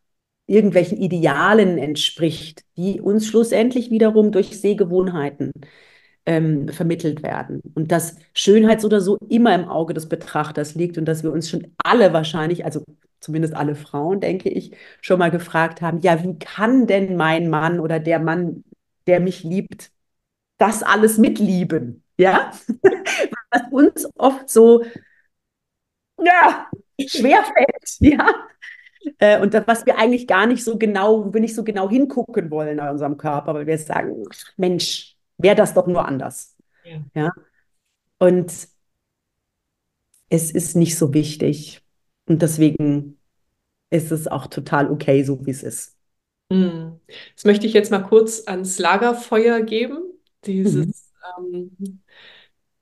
[0.47, 5.53] irgendwelchen Idealen entspricht, die uns schlussendlich wiederum durch Sehgewohnheiten
[6.25, 7.61] ähm, vermittelt werden.
[7.75, 11.33] Und dass Schönheit so oder so immer im Auge des Betrachters liegt und dass wir
[11.33, 12.83] uns schon alle wahrscheinlich, also
[13.21, 14.73] zumindest alle Frauen, denke ich,
[15.03, 18.65] schon mal gefragt haben, ja, wie kann denn mein Mann oder der Mann,
[19.09, 19.91] der mich liebt,
[20.59, 22.05] das alles mitlieben?
[22.17, 22.53] Ja,
[23.51, 24.85] was uns oft so,
[26.23, 26.69] ja,
[27.01, 28.27] schwerfällt, ja.
[29.19, 31.89] Äh, und das, was wir eigentlich gar nicht so genau, wo wir nicht so genau
[31.89, 34.25] hingucken wollen in unserem Körper, weil wir sagen,
[34.57, 36.57] Mensch, wäre das doch nur anders.
[36.85, 37.01] Ja.
[37.15, 37.33] ja.
[38.19, 38.69] Und
[40.29, 41.83] es ist nicht so wichtig.
[42.27, 43.19] Und deswegen
[43.91, 45.98] ist es auch total okay, so wie es ist.
[46.51, 47.01] Hm.
[47.35, 49.97] Das möchte ich jetzt mal kurz ans Lagerfeuer geben.
[49.97, 50.13] Mhm.
[50.45, 52.01] Dieses, ähm,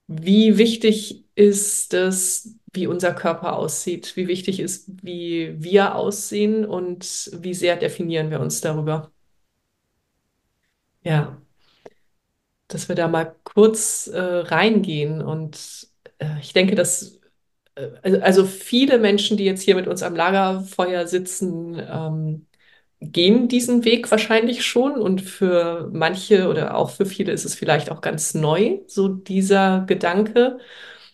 [0.07, 4.17] wie wichtig ist es, wie unser Körper aussieht?
[4.17, 9.11] Wie wichtig ist, wie wir aussehen und wie sehr definieren wir uns darüber?
[11.03, 11.41] Ja,
[12.69, 15.23] dass wir da mal kurz äh, reingehen.
[15.23, 17.21] Und äh, ich denke, dass
[17.77, 22.47] äh, also also viele Menschen, die jetzt hier mit uns am Lagerfeuer sitzen, ähm,
[23.01, 27.91] gehen diesen Weg wahrscheinlich schon und für manche oder auch für viele ist es vielleicht
[27.91, 30.59] auch ganz neu, so dieser Gedanke,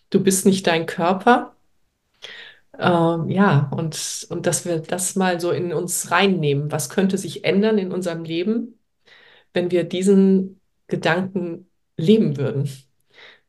[0.09, 1.55] du bist nicht dein Körper.
[2.79, 6.71] Ähm, ja, und, und dass wir das mal so in uns reinnehmen.
[6.71, 8.79] Was könnte sich ändern in unserem Leben,
[9.53, 12.69] wenn wir diesen Gedanken leben würden?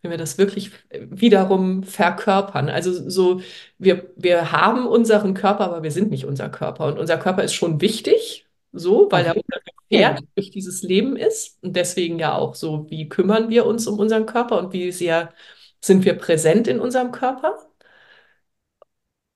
[0.05, 2.69] Wenn wir das wirklich wiederum verkörpern.
[2.69, 3.41] Also so,
[3.79, 6.87] wir, wir haben unseren Körper, aber wir sind nicht unser Körper.
[6.87, 9.61] Und unser Körper ist schon wichtig, so, weil er unser.
[9.91, 11.63] Gefährt durch dieses Leben ist.
[11.63, 15.33] Und deswegen ja auch so, wie kümmern wir uns um unseren Körper und wie sehr
[15.81, 17.59] sind wir präsent in unserem Körper?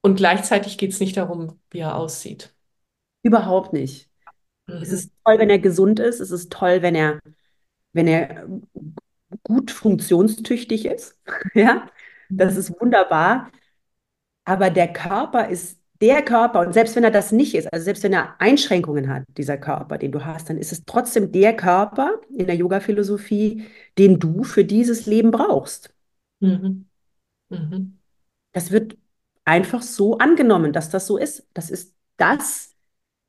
[0.01, 2.55] Und gleichzeitig geht es nicht darum, wie er aussieht.
[3.23, 4.09] Überhaupt nicht.
[4.67, 4.95] Es Mhm.
[4.95, 6.21] ist toll, wenn er gesund ist.
[6.21, 7.21] Es ist toll, wenn er,
[7.93, 8.47] wenn er
[9.43, 11.19] gut funktionstüchtig ist.
[11.55, 11.89] Ja,
[12.37, 12.61] das Mhm.
[12.61, 13.51] ist wunderbar.
[14.45, 16.61] Aber der Körper ist der Körper.
[16.61, 19.99] Und selbst wenn er das nicht ist, also selbst wenn er Einschränkungen hat, dieser Körper,
[19.99, 23.65] den du hast, dann ist es trotzdem der Körper in der Yoga-Philosophie,
[23.99, 25.93] den du für dieses Leben brauchst.
[26.41, 26.87] Mhm.
[27.51, 28.01] Mhm.
[28.53, 28.99] Das wird
[29.45, 31.47] einfach so angenommen, dass das so ist.
[31.55, 32.75] Das ist das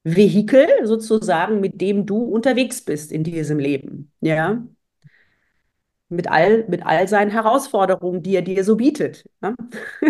[0.03, 4.11] Vehikel sozusagen, mit dem du unterwegs bist in diesem Leben.
[4.21, 4.65] Ja,
[6.09, 9.25] mit all, mit all seinen Herausforderungen, die er dir so bietet.
[9.41, 9.55] Ja?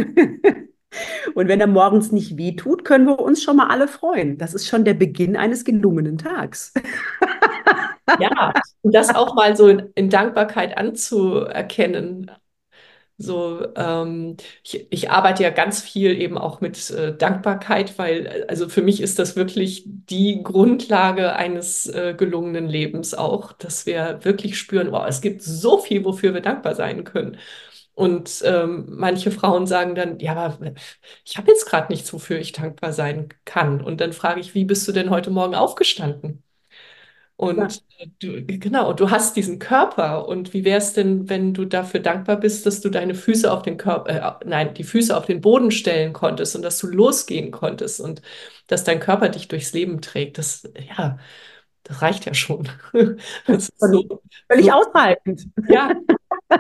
[1.36, 4.38] Und wenn er morgens nicht wehtut, können wir uns schon mal alle freuen.
[4.38, 6.74] Das ist schon der Beginn eines gelungenen Tags.
[8.20, 12.32] Ja, und das auch mal so in, in Dankbarkeit anzuerkennen.
[13.22, 18.70] So, ähm, ich, ich arbeite ja ganz viel eben auch mit äh, Dankbarkeit, weil also
[18.70, 24.58] für mich ist das wirklich die Grundlage eines äh, gelungenen Lebens auch, dass wir wirklich
[24.58, 27.38] spüren, wow, es gibt so viel, wofür wir dankbar sein können.
[27.94, 30.72] Und ähm, manche Frauen sagen dann, ja, aber
[31.26, 33.82] ich habe jetzt gerade nichts, wofür ich dankbar sein kann.
[33.82, 36.44] Und dann frage ich, wie bist du denn heute Morgen aufgestanden?
[37.42, 37.48] Ja.
[37.48, 40.28] Und äh, du, genau, du hast diesen Körper.
[40.28, 43.62] Und wie wäre es denn, wenn du dafür dankbar bist, dass du deine Füße auf
[43.62, 47.52] den Körper, äh, nein, die Füße auf den Boden stellen konntest und dass du losgehen
[47.52, 48.22] konntest und
[48.68, 50.38] dass dein Körper dich durchs Leben trägt?
[50.38, 50.64] Das,
[50.98, 51.18] ja,
[51.84, 52.70] das reicht ja schon.
[53.48, 54.22] Das ist so,
[54.52, 55.48] völlig so, ausreichend.
[55.70, 55.92] ja,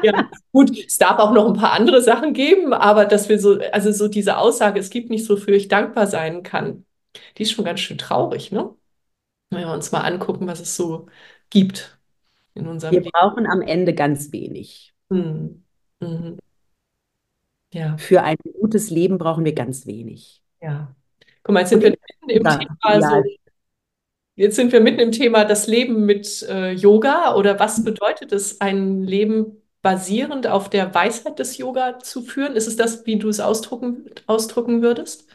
[0.04, 0.30] ja.
[0.52, 3.92] Gut, es darf auch noch ein paar andere Sachen geben, aber dass wir so, also
[3.92, 6.86] so diese Aussage, es gibt nichts, wofür ich dankbar sein kann,
[7.38, 8.74] die ist schon ganz schön traurig, ne?
[9.50, 11.08] Wenn wir uns mal angucken, was es so
[11.50, 12.00] gibt
[12.54, 13.12] in unserem Wir Leben.
[13.12, 14.94] brauchen am Ende ganz wenig.
[15.12, 15.62] Hm.
[16.02, 16.40] Mhm.
[17.72, 20.42] Ja, Für ein gutes Leben brauchen wir ganz wenig.
[20.62, 20.96] ja.
[21.44, 23.30] Guck mal, jetzt sind Und wir mitten im ja, Thema ja, so,
[24.36, 28.62] jetzt sind wir mitten im Thema das Leben mit äh, Yoga oder was bedeutet es,
[28.62, 32.56] ein Leben basierend auf der Weisheit des Yoga zu führen?
[32.56, 35.28] Ist es das, wie du es ausdrucken, ausdrücken würdest?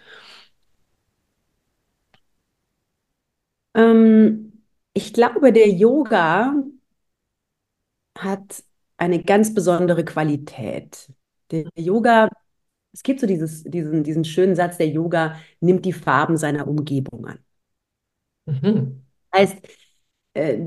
[3.74, 6.54] Ähm, ich glaube, der Yoga
[8.18, 8.62] hat
[8.96, 11.10] eine ganz besondere Qualität.
[11.50, 12.28] Der Yoga,
[12.92, 17.26] es gibt so dieses, diesen, diesen schönen Satz, der Yoga nimmt die Farben seiner Umgebung
[17.26, 17.38] an.
[18.46, 19.04] Mhm.
[19.34, 19.56] Heißt,
[20.34, 20.58] äh,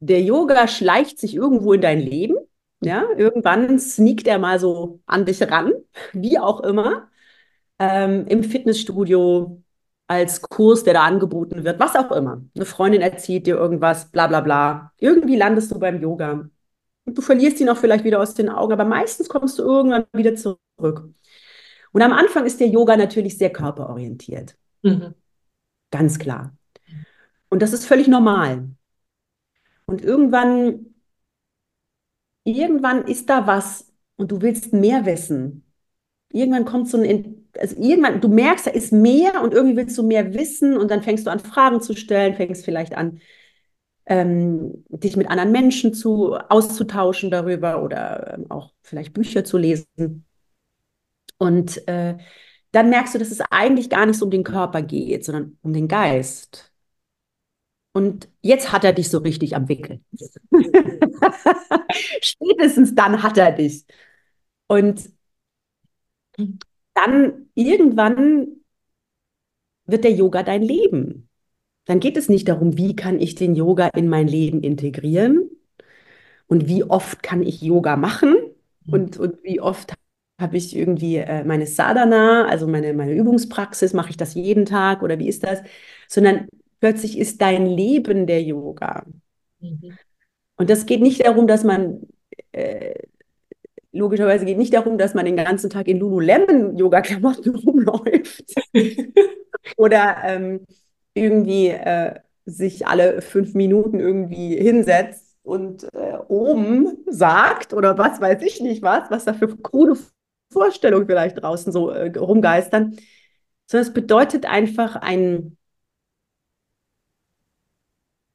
[0.00, 2.36] der Yoga schleicht sich irgendwo in dein Leben.
[2.80, 5.72] Ja, irgendwann sneakt er mal so an dich ran,
[6.12, 7.08] wie auch immer,
[7.78, 9.62] ähm, im Fitnessstudio,
[10.06, 12.42] als Kurs, der da angeboten wird, was auch immer.
[12.54, 14.92] Eine Freundin erzählt dir irgendwas, bla bla bla.
[14.98, 16.48] Irgendwie landest du beim Yoga.
[17.06, 20.06] Und du verlierst ihn auch vielleicht wieder aus den Augen, aber meistens kommst du irgendwann
[20.12, 21.10] wieder zurück.
[21.92, 25.14] Und am Anfang ist der Yoga natürlich sehr körperorientiert, Mhm.
[25.90, 26.56] ganz klar.
[27.50, 28.68] Und das ist völlig normal.
[29.86, 30.94] Und irgendwann,
[32.44, 35.64] irgendwann ist da was und du willst mehr wissen.
[36.32, 40.02] Irgendwann kommt so ein, also irgendwann, du merkst, da ist mehr und irgendwie willst du
[40.02, 43.20] mehr wissen und dann fängst du an, Fragen zu stellen, fängst vielleicht an,
[44.06, 50.26] ähm, dich mit anderen Menschen zu, auszutauschen darüber oder ähm, auch vielleicht Bücher zu lesen.
[51.38, 52.16] Und äh,
[52.72, 55.72] dann merkst du, dass es eigentlich gar nicht so um den Körper geht, sondern um
[55.72, 56.72] den Geist.
[57.92, 60.00] Und jetzt hat er dich so richtig am Wickel.
[62.20, 63.84] Spätestens dann hat er dich.
[64.66, 65.10] Und
[66.94, 68.48] dann irgendwann
[69.86, 71.28] wird der Yoga dein Leben.
[71.86, 75.50] dann geht es nicht darum, wie kann ich den Yoga in mein Leben integrieren
[76.46, 78.34] und wie oft kann ich Yoga machen
[78.86, 79.94] und, und wie oft
[80.40, 85.02] habe ich irgendwie äh, meine Sadhana, also meine, meine Übungspraxis, mache ich das jeden Tag
[85.02, 85.62] oder wie ist das?
[86.08, 86.48] Sondern
[86.80, 89.04] plötzlich ist dein Leben der Yoga.
[89.60, 89.96] Mhm.
[90.56, 92.06] Und das geht nicht darum, dass man,
[92.52, 92.94] äh,
[93.94, 98.54] logischerweise geht nicht darum, dass man den ganzen Tag in Lululemon-Yoga-Klamotten rumläuft.
[99.76, 100.66] Oder ähm,
[101.14, 108.42] irgendwie äh, sich alle fünf Minuten irgendwie hinsetzt und äh, oben sagt oder was weiß
[108.42, 109.98] ich nicht was, was da für krude
[110.50, 112.96] Vorstellungen vielleicht draußen so äh, rumgeistern,
[113.66, 115.56] sondern es bedeutet einfach ein,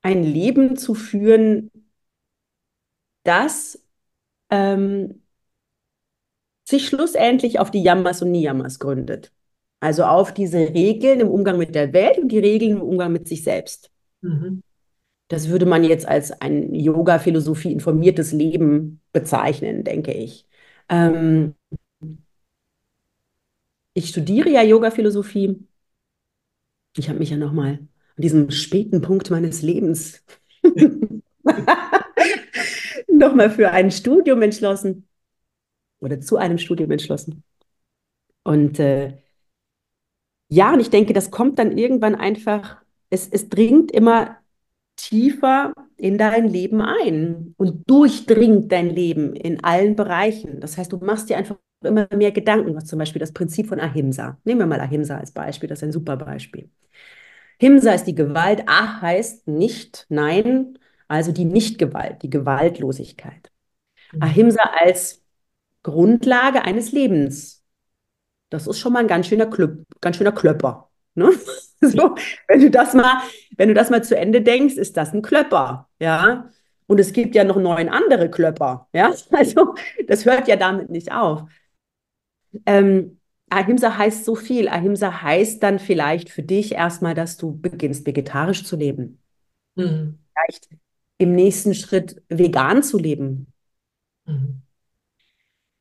[0.01, 1.71] ein Leben zu führen,
[3.23, 3.83] das
[4.49, 5.18] ähm,
[6.69, 9.31] sich schlussendlich auf die Yamas und Niyamas gründet.
[9.79, 13.27] Also auf diese Regeln im Umgang mit der Welt und die Regeln im Umgang mit
[13.27, 13.91] sich selbst.
[14.21, 14.61] Mhm.
[15.29, 20.47] Das würde man jetzt als ein Yoga-Philosophie informiertes Leben bezeichnen, denke ich.
[20.89, 21.55] Ähm,
[23.93, 25.59] ich studiere ja Yoga-Philosophie.
[26.97, 27.79] Ich habe mich ja nochmal
[28.15, 30.23] an diesem späten Punkt meines Lebens
[33.07, 35.08] nochmal für ein Studium entschlossen
[35.99, 37.43] oder zu einem Studium entschlossen.
[38.43, 39.17] Und äh,
[40.47, 42.77] ja, und ich denke, das kommt dann irgendwann einfach,
[43.09, 44.37] es, es dringt immer
[44.95, 50.59] tiefer in dein Leben ein und durchdringt dein Leben in allen Bereichen.
[50.59, 53.79] Das heißt, du machst dir einfach immer mehr Gedanken, was zum Beispiel das Prinzip von
[53.79, 54.39] Ahimsa.
[54.43, 56.69] Nehmen wir mal Ahimsa als Beispiel, das ist ein super Beispiel.
[57.59, 63.51] Himsa ist die Gewalt, Ah heißt nicht, nein, also die Nichtgewalt, die Gewaltlosigkeit.
[64.13, 64.23] Mhm.
[64.23, 65.18] Ahimsa als
[65.83, 67.63] Grundlage eines Lebens.
[68.49, 70.89] Das ist schon mal ein ganz schöner, Klöp ganz schöner Klöpper.
[71.15, 71.31] Ne?
[71.81, 72.15] so,
[72.47, 73.21] wenn du das mal,
[73.57, 76.49] wenn du das mal zu Ende denkst, ist das ein Klöpper, ja.
[76.87, 79.13] Und es gibt ja noch neun andere Klöpper, ja.
[79.31, 79.75] Also
[80.07, 81.43] das hört ja damit nicht auf.
[82.65, 84.67] Ähm, Ahimsa heißt so viel.
[84.67, 89.21] Ahimsa heißt dann vielleicht für dich erstmal, dass du beginnst, vegetarisch zu leben.
[89.75, 90.19] Mhm.
[90.33, 90.69] Vielleicht
[91.17, 93.47] im nächsten Schritt vegan zu leben.
[94.25, 94.61] Mhm.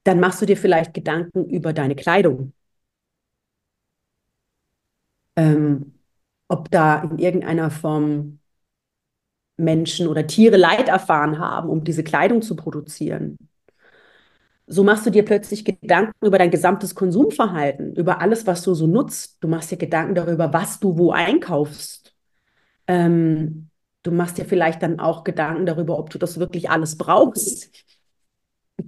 [0.05, 2.53] Dann machst du dir vielleicht Gedanken über deine Kleidung.
[5.37, 5.95] Ähm,
[6.49, 8.41] ob da in irgendeiner Form
[9.59, 13.37] Menschen oder Tiere Leid erfahren haben, um diese Kleidung zu produzieren.
[14.67, 18.87] So machst du dir plötzlich Gedanken über dein gesamtes Konsumverhalten, über alles, was du so
[18.87, 19.39] nutzt.
[19.41, 22.15] Du machst dir Gedanken darüber, was du wo einkaufst.
[22.89, 23.71] Ähm,
[24.05, 27.71] du machst dir vielleicht dann auch Gedanken darüber, ob du das wirklich alles brauchst.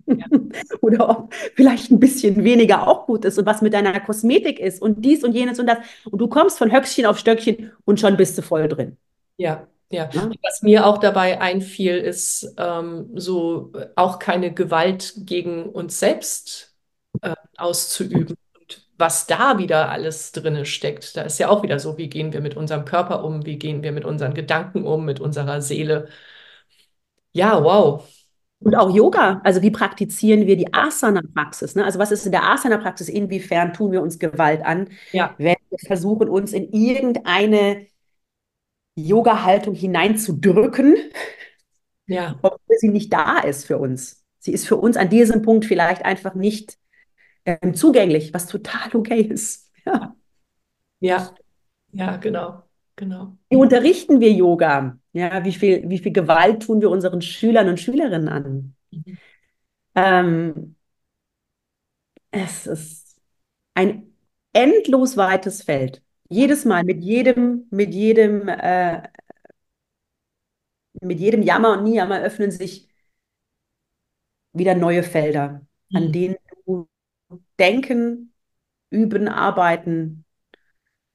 [0.06, 0.26] Ja.
[0.80, 4.82] Oder ob vielleicht ein bisschen weniger auch gut ist und was mit deiner Kosmetik ist
[4.82, 5.78] und dies und jenes und das.
[6.04, 8.96] Und du kommst von Höchstchen auf Stöckchen und schon bist du voll drin.
[9.36, 10.30] Ja, ja, ja.
[10.42, 16.74] was mir auch dabei einfiel, ist ähm, so auch keine Gewalt gegen uns selbst
[17.22, 18.36] äh, auszuüben.
[18.58, 22.32] Und was da wieder alles drin steckt, da ist ja auch wieder so, wie gehen
[22.32, 26.08] wir mit unserem Körper um, wie gehen wir mit unseren Gedanken um, mit unserer Seele.
[27.32, 28.04] Ja, wow.
[28.62, 31.76] Und auch Yoga, also wie praktizieren wir die Asana-Praxis?
[31.76, 31.84] Ne?
[31.84, 33.08] Also was ist in der Asana-Praxis?
[33.08, 35.34] Inwiefern tun wir uns Gewalt an, ja.
[35.38, 37.86] wenn wir versuchen, uns in irgendeine
[38.96, 40.96] Yoga-Haltung hineinzudrücken,
[42.06, 42.38] ja.
[42.42, 44.24] obwohl sie nicht da ist für uns.
[44.40, 46.76] Sie ist für uns an diesem Punkt vielleicht einfach nicht
[47.46, 49.68] ähm, zugänglich, was total okay ist.
[49.86, 50.14] Ja,
[51.00, 51.34] ja,
[51.92, 52.62] ja genau.
[53.00, 53.36] Genau.
[53.48, 54.98] Wie unterrichten wir Yoga?
[55.12, 58.74] Ja, wie viel, wie viel Gewalt tun wir unseren Schülern und Schülerinnen an?
[58.92, 59.18] Mhm.
[59.96, 60.76] Ähm,
[62.30, 63.20] es ist
[63.74, 64.12] ein
[64.52, 66.02] endlos weites Feld.
[66.28, 69.02] Jedes Mal, mit jedem, mit jedem, äh,
[71.00, 72.88] mit jedem Jammer und Nijammer öffnen sich
[74.52, 75.96] wieder neue Felder, mhm.
[75.96, 76.36] an denen
[76.66, 76.88] du
[77.58, 78.32] denken,
[78.90, 80.24] üben, arbeiten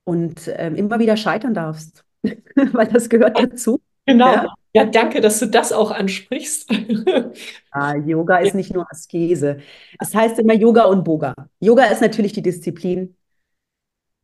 [0.06, 3.82] und äh, immer wieder scheitern darfst, weil das gehört dazu.
[4.06, 4.32] Genau.
[4.32, 4.54] Ja?
[4.74, 6.72] ja, danke, dass du das auch ansprichst.
[7.72, 9.58] ah, Yoga ist nicht nur Askese.
[10.00, 11.34] Es heißt immer Yoga und Boga.
[11.60, 13.16] Yoga ist natürlich die Disziplin,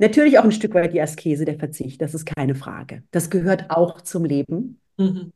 [0.02, 3.04] Natürlich auch ein Stück weit die Askese, der Verzicht, das ist keine Frage.
[3.12, 4.82] Das gehört auch zum Leben.
[4.98, 5.32] Mhm.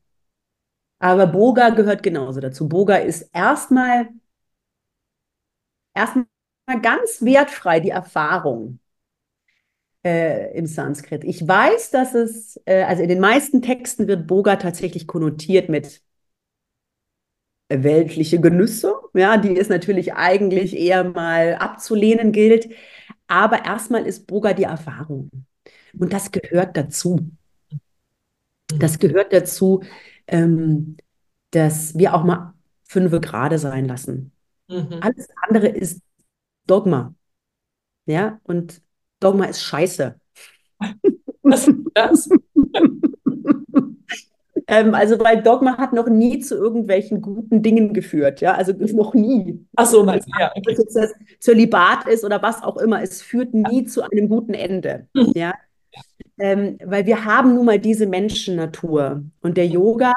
[0.98, 2.68] Aber Boga gehört genauso dazu.
[2.68, 4.10] Boga ist erstmal
[5.94, 6.26] erstmal
[6.82, 8.80] ganz wertfrei die Erfahrung
[10.06, 11.24] äh, im Sanskrit.
[11.24, 16.02] Ich weiß, dass es, äh, also in den meisten Texten wird Boga tatsächlich konnotiert mit
[17.70, 22.70] weltliche Genüsse, ja, die es natürlich eigentlich eher mal abzulehnen gilt.
[23.28, 25.32] Aber erstmal ist Boga die Erfahrung.
[25.98, 27.32] Und das gehört dazu.
[28.78, 29.82] Das gehört dazu,
[30.28, 30.98] ähm,
[31.50, 32.54] dass wir auch mal
[32.84, 34.32] fünfe gerade sein lassen.
[34.68, 35.00] Mhm.
[35.02, 36.02] Alles andere ist
[36.68, 37.16] Dogma.
[38.06, 38.85] Ja, und
[39.20, 40.16] Dogma ist scheiße.
[41.44, 42.30] Was ist das?
[44.68, 48.42] ähm, also, weil Dogma hat noch nie zu irgendwelchen guten Dingen geführt.
[48.42, 49.66] Ja, also noch nie.
[49.76, 50.52] Ach so, meinst du, ja.
[50.56, 50.76] Okay.
[50.80, 53.88] Ob das Zölibat ist oder was auch immer, es führt nie ja.
[53.88, 55.08] zu einem guten Ende.
[55.14, 55.32] Mhm.
[55.36, 55.54] Ja.
[56.38, 59.24] Ähm, weil wir haben nun mal diese Menschennatur.
[59.42, 60.14] Und der Yoga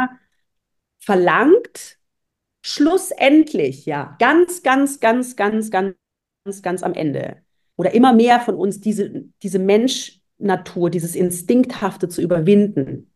[0.99, 1.99] verlangt
[2.63, 7.43] schlussendlich, ja, ganz, ganz, ganz, ganz, ganz, ganz am Ende
[7.79, 13.11] oder immer mehr von uns diese, diese Menschnatur, dieses Instinkthafte zu überwinden.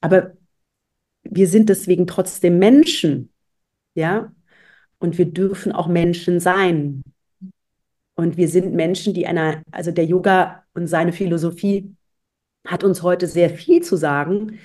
[0.00, 0.34] Aber
[1.24, 3.32] wir sind deswegen trotzdem Menschen,
[3.94, 4.32] ja,
[4.98, 7.02] und wir dürfen auch Menschen sein.
[8.14, 11.96] Und wir sind Menschen, die einer, also der Yoga und seine Philosophie
[12.64, 14.60] hat uns heute sehr viel zu sagen,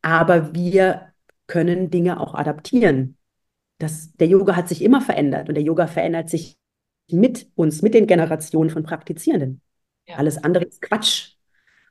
[0.00, 1.12] aber wir
[1.46, 3.18] können Dinge auch adaptieren.
[3.78, 6.56] Das, der Yoga hat sich immer verändert und der Yoga verändert sich
[7.10, 9.60] mit uns, mit den Generationen von Praktizierenden.
[10.06, 10.16] Ja.
[10.16, 11.34] Alles andere ist Quatsch.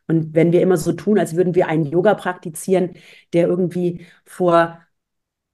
[0.07, 2.95] Und wenn wir immer so tun, als würden wir einen Yoga praktizieren,
[3.33, 4.79] der irgendwie vor,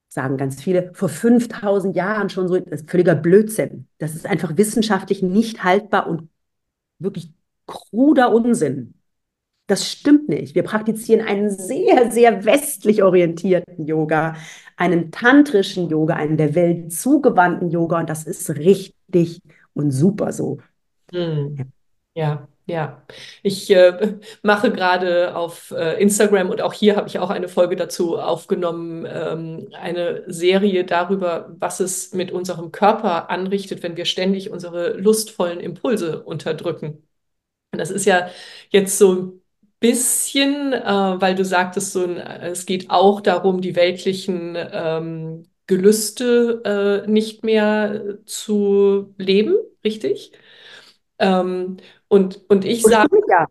[0.08, 3.86] sagen ganz viele, vor 5000 Jahren schon so, das ist völliger Blödsinn.
[3.98, 6.28] Das ist einfach wissenschaftlich nicht haltbar und
[6.98, 7.32] wirklich
[7.66, 8.94] kruder Unsinn.
[9.68, 10.54] Das stimmt nicht.
[10.54, 14.34] Wir praktizieren einen sehr, sehr westlich orientierten Yoga,
[14.76, 18.97] einen tantrischen Yoga, einen der Welt zugewandten Yoga und das ist richtig
[19.74, 20.58] und super so.
[21.12, 21.72] Hm.
[22.14, 22.48] Ja.
[22.68, 23.02] Ja,
[23.42, 27.76] ich äh, mache gerade auf äh, Instagram und auch hier habe ich auch eine Folge
[27.76, 34.50] dazu aufgenommen, ähm, eine Serie darüber, was es mit unserem Körper anrichtet, wenn wir ständig
[34.50, 37.08] unsere lustvollen Impulse unterdrücken.
[37.72, 38.28] Und das ist ja
[38.70, 39.40] jetzt so
[39.80, 40.82] bisschen, äh,
[41.20, 48.18] weil du sagtest, so, es geht auch darum, die weltlichen ähm, Gelüste äh, nicht mehr
[48.24, 49.54] zu leben,
[49.84, 50.32] richtig?
[51.20, 51.76] Ähm,
[52.08, 53.46] und, und ich sage, ja.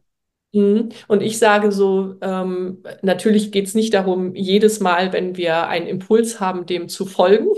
[0.54, 0.90] Mhm.
[1.08, 5.88] Und ich sage so, ähm, natürlich geht es nicht darum, jedes Mal, wenn wir einen
[5.88, 7.50] Impuls haben, dem zu folgen,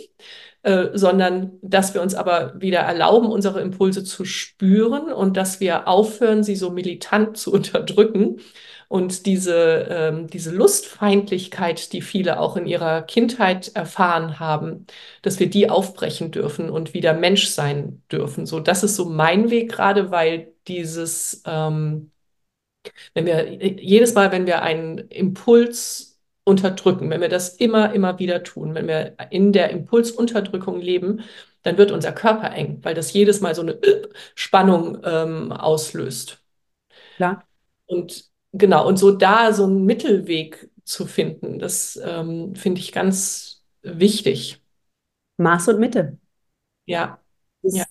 [0.64, 5.88] äh, sondern dass wir uns aber wieder erlauben, unsere Impulse zu spüren und dass wir
[5.88, 8.41] aufhören, sie so militant zu unterdrücken
[8.90, 14.88] und diese, ähm, diese Lustfeindlichkeit, die viele auch in ihrer Kindheit erfahren haben,
[15.24, 18.48] dass wir die aufbrechen dürfen und wieder Mensch sein dürfen.
[18.48, 22.12] So, das ist so mein Weg gerade, weil dieses, ähm,
[23.14, 28.44] wenn wir jedes Mal, wenn wir einen Impuls unterdrücken, wenn wir das immer, immer wieder
[28.44, 31.22] tun, wenn wir in der Impulsunterdrückung leben,
[31.64, 33.80] dann wird unser Körper eng, weil das jedes Mal so eine
[34.36, 36.42] Spannung ähm, auslöst.
[37.18, 37.46] Klar.
[37.88, 43.64] Und genau, und so da so einen Mittelweg zu finden, das ähm, finde ich ganz
[43.82, 44.62] wichtig.
[45.38, 46.18] Maß und Mitte.
[46.86, 47.20] Ja.
[47.62, 47.86] Das, ja.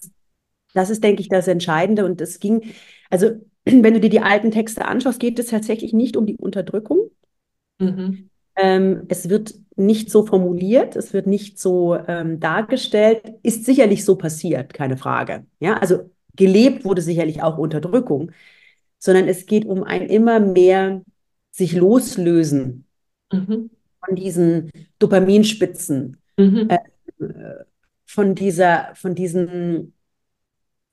[0.74, 2.04] das ist, denke ich, das Entscheidende.
[2.04, 2.72] Und es ging,
[3.10, 3.30] also
[3.64, 7.10] wenn du dir die alten Texte anschaust, geht es tatsächlich nicht um die Unterdrückung,
[7.78, 8.28] mhm.
[8.58, 14.16] Ähm, es wird nicht so formuliert, es wird nicht so ähm, dargestellt, ist sicherlich so
[14.16, 15.46] passiert, keine Frage.
[15.60, 18.32] Ja, also gelebt wurde sicherlich auch Unterdrückung,
[18.98, 21.02] sondern es geht um ein immer mehr
[21.50, 22.86] sich loslösen
[23.32, 23.70] mhm.
[24.04, 26.68] von diesen Dopaminspitzen, mhm.
[26.70, 26.78] äh,
[28.06, 29.94] von dieser, von diesen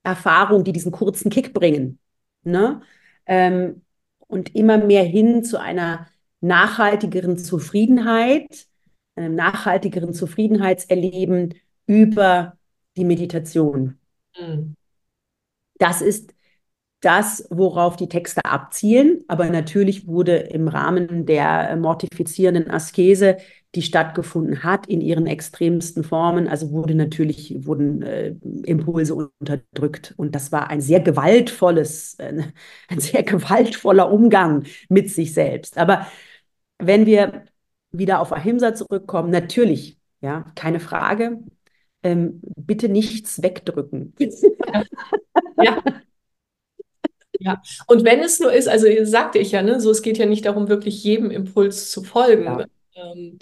[0.04, 2.00] Erfahrungen, die diesen kurzen Kick bringen.
[2.44, 2.82] Ne?
[3.26, 3.82] Ähm,
[4.28, 6.08] und immer mehr hin zu einer
[6.42, 8.68] nachhaltigeren Zufriedenheit,
[9.16, 11.56] einem nachhaltigeren Zufriedenheitserleben
[11.88, 12.58] über
[12.98, 13.98] die Meditation.
[14.38, 14.76] Mhm.
[15.78, 16.35] Das ist
[17.02, 19.24] das, worauf die Texte abzielen.
[19.28, 23.38] Aber natürlich wurde im Rahmen der mortifizierenden Askese,
[23.76, 30.14] die stattgefunden hat, in ihren extremsten Formen, also wurde natürlich, wurden äh, Impulse unterdrückt.
[30.18, 32.44] Und das war ein sehr gewaltvolles, äh,
[32.88, 35.78] ein sehr gewaltvoller Umgang mit sich selbst.
[35.78, 36.08] Aber
[36.80, 37.46] wenn wir
[37.92, 41.40] wieder auf Ahimsa zurückkommen, natürlich, ja, keine Frage,
[42.04, 44.14] ähm, bitte nichts wegdrücken.
[44.74, 44.84] Ja.
[45.62, 45.84] ja.
[47.40, 50.26] Ja, und wenn es nur ist, also sagte ich ja, ne, so es geht ja
[50.26, 52.66] nicht darum, wirklich jedem Impuls zu folgen, ja.
[52.96, 53.40] ähm,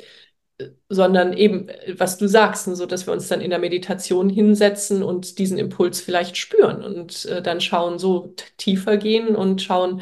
[0.89, 1.67] sondern eben,
[1.97, 5.57] was du sagst, ne, so dass wir uns dann in der Meditation hinsetzen und diesen
[5.57, 10.01] Impuls vielleicht spüren und äh, dann schauen, so tiefer gehen und schauen,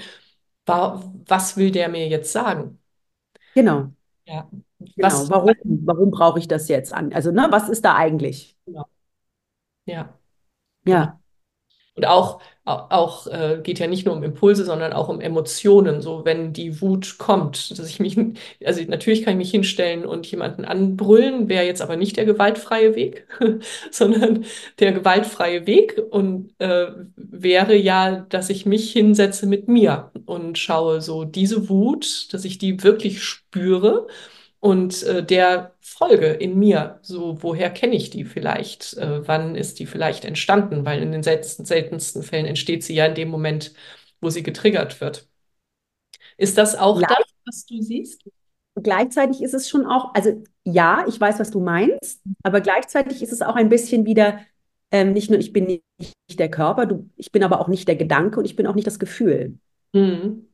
[0.65, 2.79] was will der mir jetzt sagen?
[3.55, 3.91] Genau.
[4.25, 4.49] Ja.
[4.79, 4.93] Genau.
[4.97, 5.53] Was, warum,
[5.85, 7.13] warum brauche ich das jetzt an?
[7.13, 8.57] Also, ne, was ist da eigentlich?
[8.65, 8.85] Genau.
[9.85, 10.17] Ja.
[10.85, 11.19] Ja.
[11.95, 16.01] Und auch, auch äh, geht ja nicht nur um Impulse, sondern auch um Emotionen.
[16.01, 18.17] So, wenn die Wut kommt, dass ich mich,
[18.65, 22.95] also natürlich kann ich mich hinstellen und jemanden anbrüllen, wäre jetzt aber nicht der gewaltfreie
[22.95, 23.27] Weg,
[23.91, 24.45] sondern
[24.79, 31.01] der gewaltfreie Weg und äh, wäre ja, dass ich mich hinsetze mit mir und schaue
[31.01, 34.07] so diese Wut, dass ich die wirklich spüre
[34.61, 36.99] und äh, der Folge in mir.
[37.01, 38.95] So, woher kenne ich die vielleicht?
[38.95, 40.85] Äh, wann ist die vielleicht entstanden?
[40.85, 43.73] Weil in den seltensten, seltensten Fällen entsteht sie ja in dem Moment,
[44.21, 45.27] wo sie getriggert wird.
[46.37, 48.23] Ist das auch Gleich das, was du siehst?
[48.75, 53.33] Gleichzeitig ist es schon auch, also ja, ich weiß, was du meinst, aber gleichzeitig ist
[53.33, 54.39] es auch ein bisschen wieder,
[54.91, 57.95] ähm, nicht nur ich bin nicht der Körper, du, ich bin aber auch nicht der
[57.95, 59.57] Gedanke und ich bin auch nicht das Gefühl.
[59.91, 60.47] Mhm.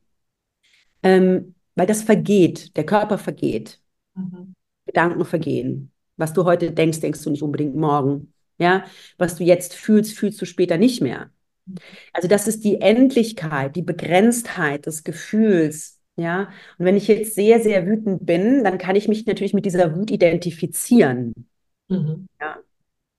[1.02, 3.80] Ähm, weil das vergeht, der Körper vergeht.
[4.18, 4.54] Mhm.
[4.86, 5.92] Gedanken vergehen.
[6.16, 8.32] Was du heute denkst, denkst du nicht unbedingt morgen.
[8.58, 8.84] Ja,
[9.18, 11.30] was du jetzt fühlst, fühlst du später nicht mehr.
[11.66, 11.76] Mhm.
[12.12, 16.00] Also das ist die Endlichkeit, die Begrenztheit des Gefühls.
[16.16, 16.48] Ja,
[16.78, 19.94] und wenn ich jetzt sehr, sehr wütend bin, dann kann ich mich natürlich mit dieser
[19.94, 21.46] Wut identifizieren.
[21.86, 22.26] Mhm.
[22.40, 22.56] Ja.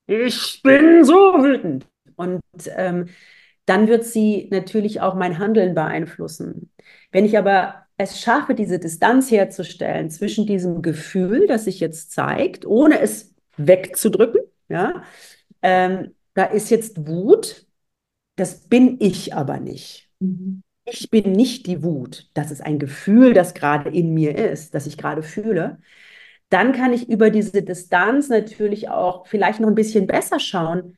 [0.05, 1.87] Ich bin so wütend.
[2.17, 2.41] Und
[2.75, 3.07] ähm,
[3.65, 6.71] dann wird sie natürlich auch mein Handeln beeinflussen.
[7.11, 12.65] Wenn ich aber es schaffe, diese Distanz herzustellen zwischen diesem Gefühl, das sich jetzt zeigt,
[12.65, 15.03] ohne es wegzudrücken, ja,
[15.61, 17.67] ähm, da ist jetzt Wut,
[18.37, 20.09] das bin ich aber nicht.
[20.19, 20.63] Mhm.
[20.85, 22.29] Ich bin nicht die Wut.
[22.33, 25.79] Das ist ein Gefühl, das gerade in mir ist, das ich gerade fühle.
[26.49, 30.97] Dann kann ich über diese Distanz natürlich auch vielleicht noch ein bisschen besser schauen,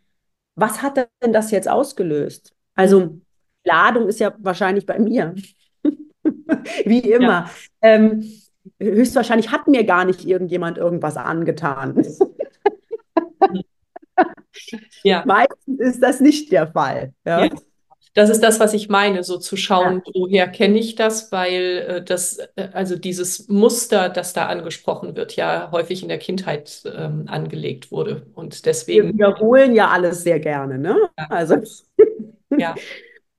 [0.55, 2.53] was hat denn das jetzt ausgelöst?
[2.75, 3.19] Also
[3.63, 5.33] Ladung ist ja wahrscheinlich bei mir.
[6.85, 7.27] Wie immer.
[7.27, 7.51] Ja.
[7.81, 8.23] Ähm,
[8.79, 12.05] höchstwahrscheinlich hat mir gar nicht irgendjemand irgendwas angetan.
[15.03, 15.23] ja.
[15.25, 17.13] Meistens ist das nicht der Fall.
[17.25, 17.45] Ja.
[17.45, 17.51] ja.
[18.13, 20.11] Das ist das, was ich meine, so zu schauen, ja.
[20.13, 25.37] woher kenne ich das, weil äh, das, äh, also dieses Muster, das da angesprochen wird,
[25.37, 28.25] ja häufig in der Kindheit ähm, angelegt wurde.
[28.33, 29.07] Und deswegen.
[29.07, 30.97] Wir wiederholen ja alles sehr gerne, ne?
[31.15, 31.55] Also.
[32.57, 32.75] ja.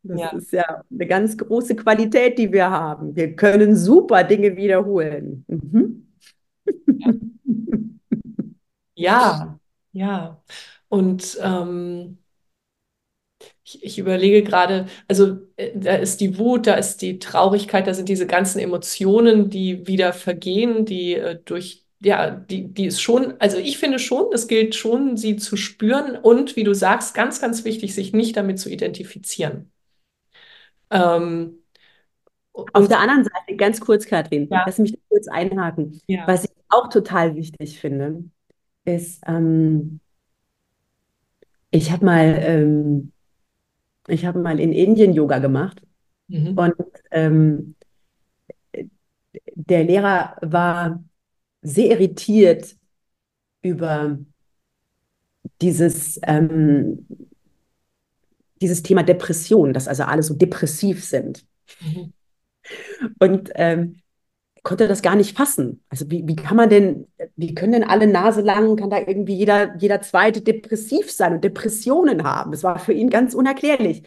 [0.05, 0.29] Das ja.
[0.31, 3.15] ist ja eine ganz große Qualität, die wir haben.
[3.15, 5.45] Wir können super Dinge wiederholen.
[5.49, 6.09] Mhm.
[8.95, 9.59] Ja.
[9.93, 10.43] ja,
[10.89, 12.19] Und ähm,
[13.65, 17.95] ich, ich, überlege gerade, also äh, da ist die Wut, da ist die Traurigkeit, da
[17.95, 23.35] sind diese ganzen Emotionen, die wieder vergehen, die äh, durch ja, die, die ist schon,
[23.41, 27.41] also ich finde schon, es gilt schon, sie zu spüren und, wie du sagst, ganz,
[27.41, 29.72] ganz wichtig, sich nicht damit zu identifizieren.
[30.93, 31.59] Ähm,
[32.53, 34.64] Auf der anderen Seite, ganz kurz, Katrin, ja.
[34.66, 36.01] lass mich kurz einhaken.
[36.07, 36.26] Ja.
[36.26, 38.24] Was ich auch total wichtig finde,
[38.84, 40.01] ist, ähm,
[41.70, 43.12] ich habe mal, ähm,
[44.09, 45.80] ich habe mal in Indien Yoga gemacht
[46.28, 46.59] mhm.
[46.59, 46.74] und
[47.11, 47.74] ähm,
[49.55, 51.03] der Lehrer war
[51.62, 52.76] sehr irritiert
[53.62, 54.18] über
[55.61, 57.07] dieses, ähm,
[58.63, 61.45] dieses Thema Depression, dass also alle so depressiv sind.
[61.81, 62.13] Mhm.
[63.19, 63.97] Und ähm,
[64.63, 65.83] konnte das gar nicht fassen.
[65.89, 69.35] Also wie, wie kann man denn, wie können denn alle Nase lang, kann da irgendwie
[69.35, 72.53] jeder, jeder zweite depressiv sein und Depressionen haben?
[72.53, 74.05] Das war für ihn ganz unerklärlich.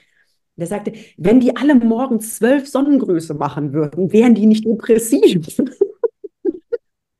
[0.58, 5.62] Er sagte, wenn die alle morgen zwölf Sonnengröße machen würden, wären die nicht depressiv.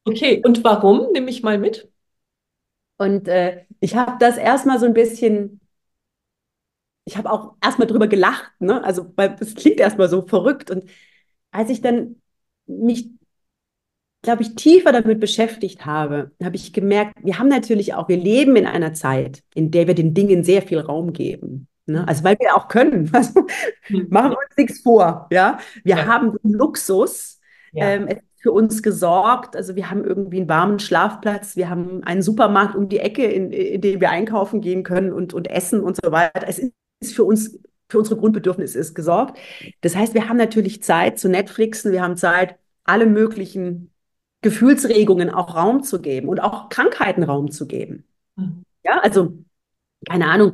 [0.08, 1.08] Okay, und warum?
[1.14, 1.90] Nimm mich mal mit.
[2.98, 5.60] Und äh, ich habe das erstmal so ein bisschen
[7.06, 8.84] ich habe auch erstmal drüber gelacht, ne?
[8.84, 10.72] Also, weil es klingt erstmal so verrückt.
[10.72, 10.86] Und
[11.51, 12.22] als ich dann
[12.66, 13.10] mich,
[14.24, 18.56] glaube ich, tiefer damit beschäftigt habe, habe ich gemerkt, wir haben natürlich auch, wir leben
[18.56, 21.68] in einer Zeit, in der wir den Dingen sehr viel Raum geben.
[21.86, 22.08] Ne?
[22.08, 23.12] Also, weil wir auch können.
[23.14, 23.45] Also,
[23.89, 24.08] mhm.
[24.10, 25.28] machen wir uns nichts vor.
[25.32, 25.60] Ja?
[25.84, 26.06] Wir ja.
[26.08, 27.39] haben Luxus.
[27.72, 27.89] Ja.
[27.89, 29.56] Ähm, es für uns gesorgt.
[29.56, 33.51] Also wir haben irgendwie einen warmen Schlafplatz, wir haben einen Supermarkt um die Ecke, in,
[33.51, 36.47] in dem wir einkaufen gehen können und, und essen und so weiter.
[36.47, 39.38] Es ist ist für uns, für unsere Grundbedürfnisse ist gesorgt.
[39.82, 43.91] Das heißt, wir haben natürlich Zeit zu Netflixen, wir haben Zeit, alle möglichen
[44.41, 48.06] Gefühlsregungen auch Raum zu geben und auch Krankheiten Raum zu geben.
[48.36, 48.64] Mhm.
[48.84, 49.34] Ja, also
[50.08, 50.54] keine Ahnung,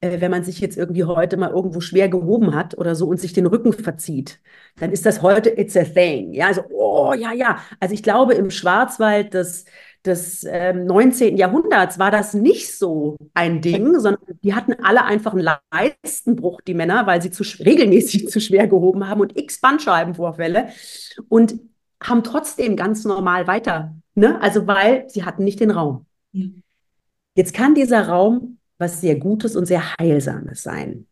[0.00, 3.20] äh, wenn man sich jetzt irgendwie heute mal irgendwo schwer gehoben hat oder so und
[3.20, 4.40] sich den Rücken verzieht,
[4.76, 6.34] dann ist das heute it's a thing.
[6.34, 7.58] Ja, also oh ja, ja.
[7.80, 9.64] Also ich glaube im Schwarzwald, dass
[10.04, 11.36] des äh, 19.
[11.36, 16.74] Jahrhunderts war das nicht so ein Ding, sondern die hatten alle einfach einen Leistenbruch, die
[16.74, 20.68] Männer, weil sie zu, regelmäßig zu schwer gehoben haben und x Bandscheibenvorfälle
[21.28, 21.54] und
[22.02, 23.94] haben trotzdem ganz normal weiter.
[24.14, 24.40] Ne?
[24.40, 26.06] Also weil sie hatten nicht den Raum.
[27.34, 31.06] Jetzt kann dieser Raum was sehr Gutes und sehr Heilsames sein.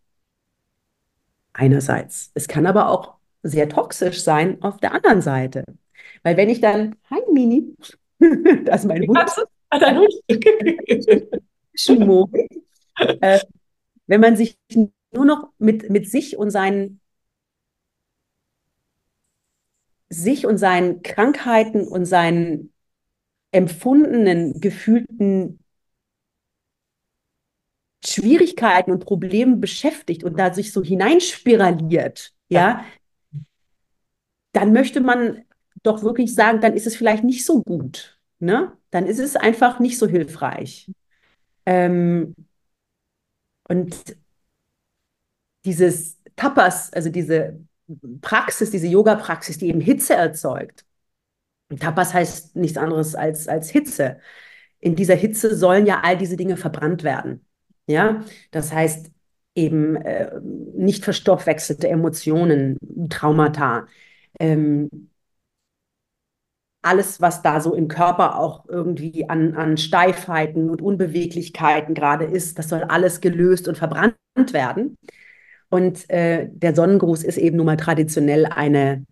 [1.52, 2.30] einerseits.
[2.34, 5.64] Es kann aber auch sehr toxisch sein auf der anderen Seite.
[6.22, 7.76] Weil wenn ich dann, hi Mini,
[8.64, 9.18] das ist mein Hund,
[11.74, 12.34] Schmuck,
[12.96, 13.40] äh,
[14.06, 14.56] wenn man sich
[15.12, 17.00] nur noch mit, mit sich und seinen
[20.08, 22.72] sich und seinen Krankheiten und seinen
[23.52, 25.60] empfundenen, gefühlten
[28.04, 32.84] Schwierigkeiten und Problemen beschäftigt und da sich so hineinspiraliert, ja,
[34.52, 35.44] dann möchte man
[35.82, 38.18] doch wirklich sagen, dann ist es vielleicht nicht so gut.
[38.38, 38.72] Ne?
[38.90, 40.90] Dann ist es einfach nicht so hilfreich.
[41.66, 42.34] Ähm,
[43.68, 44.16] und
[45.64, 47.60] dieses Tapas, also diese
[48.20, 50.84] Praxis, diese Yoga-Praxis, die eben Hitze erzeugt.
[51.78, 54.18] Tapas heißt nichts anderes als, als Hitze.
[54.80, 57.44] In dieser Hitze sollen ja all diese Dinge verbrannt werden.
[57.86, 59.10] Ja, das heißt
[59.54, 60.30] eben äh,
[60.74, 62.78] nicht verstoffwechselte Emotionen,
[63.08, 63.86] Traumata,
[64.38, 65.09] ähm,
[66.82, 72.58] alles, was da so im Körper auch irgendwie an, an Steifheiten und Unbeweglichkeiten gerade ist,
[72.58, 74.16] das soll alles gelöst und verbrannt
[74.52, 74.96] werden.
[75.68, 79.06] Und äh, der Sonnengruß ist eben nun mal traditionell eine,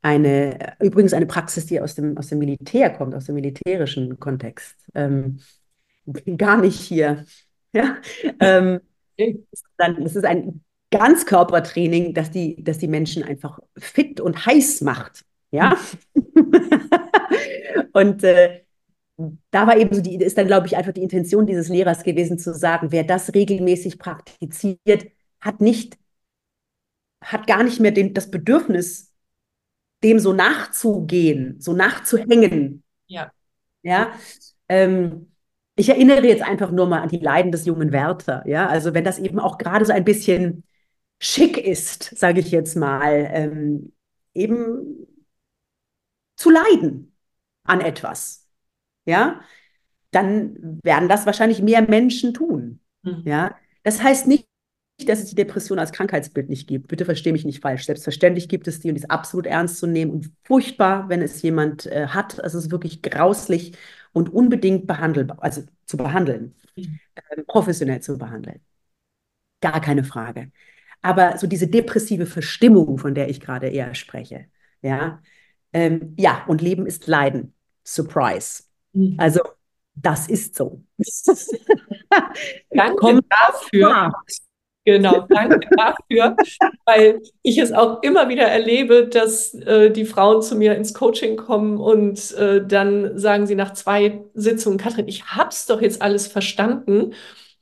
[0.00, 4.76] eine, übrigens eine Praxis, die aus dem, aus dem Militär kommt, aus dem militärischen Kontext.
[4.94, 5.40] Ähm,
[6.36, 7.24] gar nicht hier.
[7.74, 7.98] Ja?
[8.40, 8.80] Ähm,
[9.76, 15.26] dann, das ist ein Ganzkörpertraining, das die, das die Menschen einfach fit und heiß macht.
[15.50, 15.76] Ja.
[17.92, 18.62] und äh,
[19.50, 22.38] da war eben so die, ist dann, glaube ich, einfach die Intention dieses Lehrers gewesen,
[22.38, 25.06] zu sagen, wer das regelmäßig praktiziert,
[25.40, 25.98] hat nicht,
[27.20, 29.12] hat gar nicht mehr den, das Bedürfnis,
[30.04, 32.84] dem so nachzugehen, so nachzuhängen.
[33.08, 33.32] Ja.
[33.82, 34.12] Ja.
[34.68, 35.32] Ähm,
[35.74, 38.44] ich erinnere jetzt einfach nur mal an die Leiden des jungen Werther.
[38.46, 40.64] Ja, also wenn das eben auch gerade so ein bisschen
[41.20, 43.92] schick ist, sage ich jetzt mal, ähm,
[44.34, 45.06] eben
[46.36, 47.07] zu leiden
[47.68, 48.48] an etwas,
[49.04, 49.40] ja,
[50.10, 52.80] dann werden das wahrscheinlich mehr Menschen tun.
[53.02, 53.22] Mhm.
[53.24, 54.48] Ja, das heißt nicht,
[55.06, 56.88] dass es die Depression als Krankheitsbild nicht gibt.
[56.88, 57.86] Bitte verstehe mich nicht falsch.
[57.86, 61.40] Selbstverständlich gibt es die und die ist absolut ernst zu nehmen und furchtbar, wenn es
[61.42, 62.38] jemand äh, hat.
[62.40, 63.76] Es ist wirklich grauslich
[64.12, 66.98] und unbedingt behandelbar, also zu behandeln, mhm.
[67.14, 68.60] äh, professionell zu behandeln.
[69.60, 70.50] Gar keine Frage.
[71.00, 74.46] Aber so diese depressive Verstimmung, von der ich gerade eher spreche,
[74.82, 75.22] ja,
[75.72, 77.54] ähm, ja, und Leben ist Leiden.
[77.88, 78.64] Surprise.
[78.92, 79.14] Mhm.
[79.18, 79.40] Also,
[79.94, 80.82] das ist so.
[82.70, 84.12] Danke dafür.
[84.84, 86.34] Genau, danke dafür,
[86.86, 91.36] weil ich es auch immer wieder erlebe, dass äh, die Frauen zu mir ins Coaching
[91.36, 96.26] kommen und äh, dann sagen sie nach zwei Sitzungen, Katrin, ich hab's doch jetzt alles
[96.26, 97.12] verstanden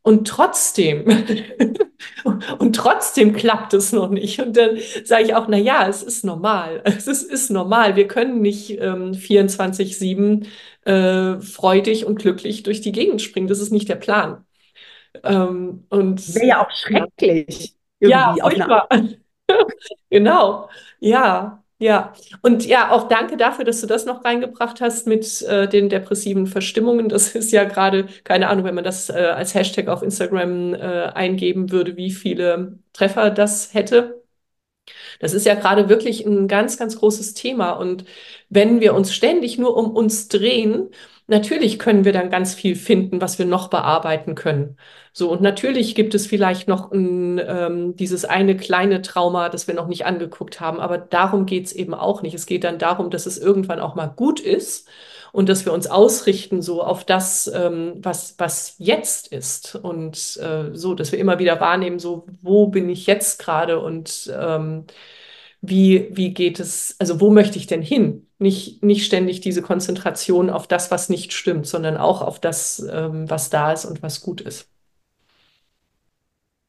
[0.06, 1.04] und trotzdem,
[2.60, 4.40] und trotzdem klappt es noch nicht.
[4.40, 6.80] Und dann sage ich auch, na ja, es ist normal.
[6.84, 7.96] Es ist, ist normal.
[7.96, 10.46] Wir können nicht ähm, 24-7
[10.84, 13.48] äh, freudig und glücklich durch die Gegend springen.
[13.48, 14.44] Das ist nicht der Plan.
[15.24, 17.74] Ähm, und wäre ja auch schrecklich.
[17.98, 18.88] Ja, furchtbar.
[20.10, 20.68] genau.
[21.00, 22.14] Ja, ja.
[22.42, 26.46] Und ja, auch danke dafür, dass du das noch reingebracht hast mit äh, den depressiven
[26.46, 27.08] Verstimmungen.
[27.08, 30.78] Das ist ja gerade, keine Ahnung, wenn man das äh, als Hashtag auf Instagram äh,
[31.14, 34.22] eingeben würde, wie viele Treffer das hätte.
[35.20, 37.72] Das ist ja gerade wirklich ein ganz, ganz großes Thema.
[37.72, 38.04] Und
[38.48, 40.90] wenn wir uns ständig nur um uns drehen,
[41.26, 44.76] natürlich können wir dann ganz viel finden, was wir noch bearbeiten können.
[45.12, 49.74] So, und natürlich gibt es vielleicht noch ein, ähm, dieses eine kleine Trauma, das wir
[49.74, 52.34] noch nicht angeguckt haben, aber darum geht es eben auch nicht.
[52.34, 54.88] Es geht dann darum, dass es irgendwann auch mal gut ist
[55.32, 59.74] und dass wir uns ausrichten so auf das, ähm, was, was jetzt ist.
[59.74, 64.32] Und äh, so, dass wir immer wieder wahrnehmen, so, wo bin ich jetzt gerade und
[64.34, 64.84] ähm,
[65.60, 68.26] wie, wie geht es, also wo möchte ich denn hin?
[68.38, 73.28] Nicht, nicht ständig diese Konzentration auf das, was nicht stimmt, sondern auch auf das, ähm,
[73.30, 74.68] was da ist und was gut ist.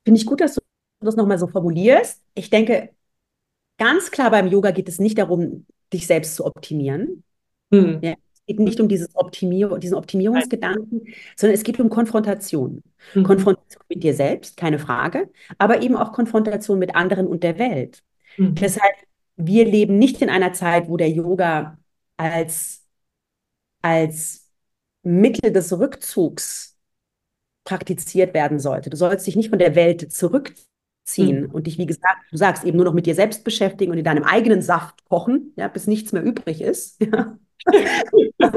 [0.05, 0.61] Finde ich gut, dass du
[1.01, 2.21] das nochmal so formulierst.
[2.33, 2.89] Ich denke,
[3.77, 7.23] ganz klar beim Yoga geht es nicht darum, dich selbst zu optimieren.
[7.71, 7.99] Hm.
[8.01, 12.83] Ja, es geht nicht um dieses Optimier diesen Optimierungsgedanken, sondern es geht um Konfrontation.
[13.13, 13.23] Mhm.
[13.23, 18.03] Konfrontation mit dir selbst, keine Frage, aber eben auch Konfrontation mit anderen und der Welt.
[18.37, 18.55] Mhm.
[18.55, 18.95] Deshalb,
[19.35, 21.77] wir leben nicht in einer Zeit, wo der Yoga
[22.17, 22.85] als,
[23.81, 24.49] als
[25.03, 26.77] Mittel des Rückzugs
[27.63, 28.89] praktiziert werden sollte.
[28.89, 31.51] Du sollst dich nicht von der Welt zurückziehen mhm.
[31.51, 34.05] und dich, wie gesagt, du sagst, eben nur noch mit dir selbst beschäftigen und in
[34.05, 37.37] deinem eigenen Saft kochen, ja, bis nichts mehr übrig ist, ja.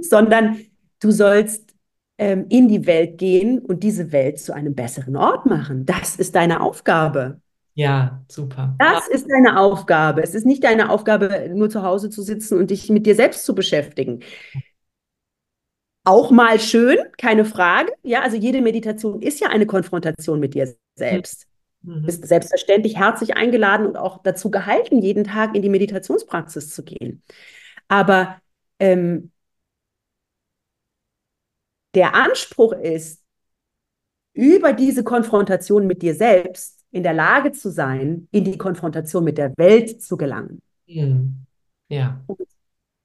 [0.00, 0.60] sondern
[1.00, 1.74] du sollst
[2.18, 5.86] ähm, in die Welt gehen und diese Welt zu einem besseren Ort machen.
[5.86, 7.40] Das ist deine Aufgabe.
[7.74, 8.76] Ja, super.
[8.78, 10.22] Das ist deine Aufgabe.
[10.22, 13.44] Es ist nicht deine Aufgabe, nur zu Hause zu sitzen und dich mit dir selbst
[13.44, 14.20] zu beschäftigen.
[16.04, 17.92] Auch mal schön, keine Frage.
[18.02, 21.46] Ja, also jede Meditation ist ja eine Konfrontation mit dir selbst.
[21.82, 21.94] Mhm.
[21.94, 26.84] Du bist selbstverständlich herzlich eingeladen und auch dazu gehalten, jeden Tag in die Meditationspraxis zu
[26.84, 27.22] gehen.
[27.88, 28.38] Aber
[28.78, 29.32] ähm,
[31.94, 33.22] der Anspruch ist,
[34.34, 39.36] über diese Konfrontation mit dir selbst in der Lage zu sein, in die Konfrontation mit
[39.36, 40.62] der Welt zu gelangen.
[40.86, 41.44] Mhm.
[41.88, 42.22] Ja.
[42.28, 42.46] Und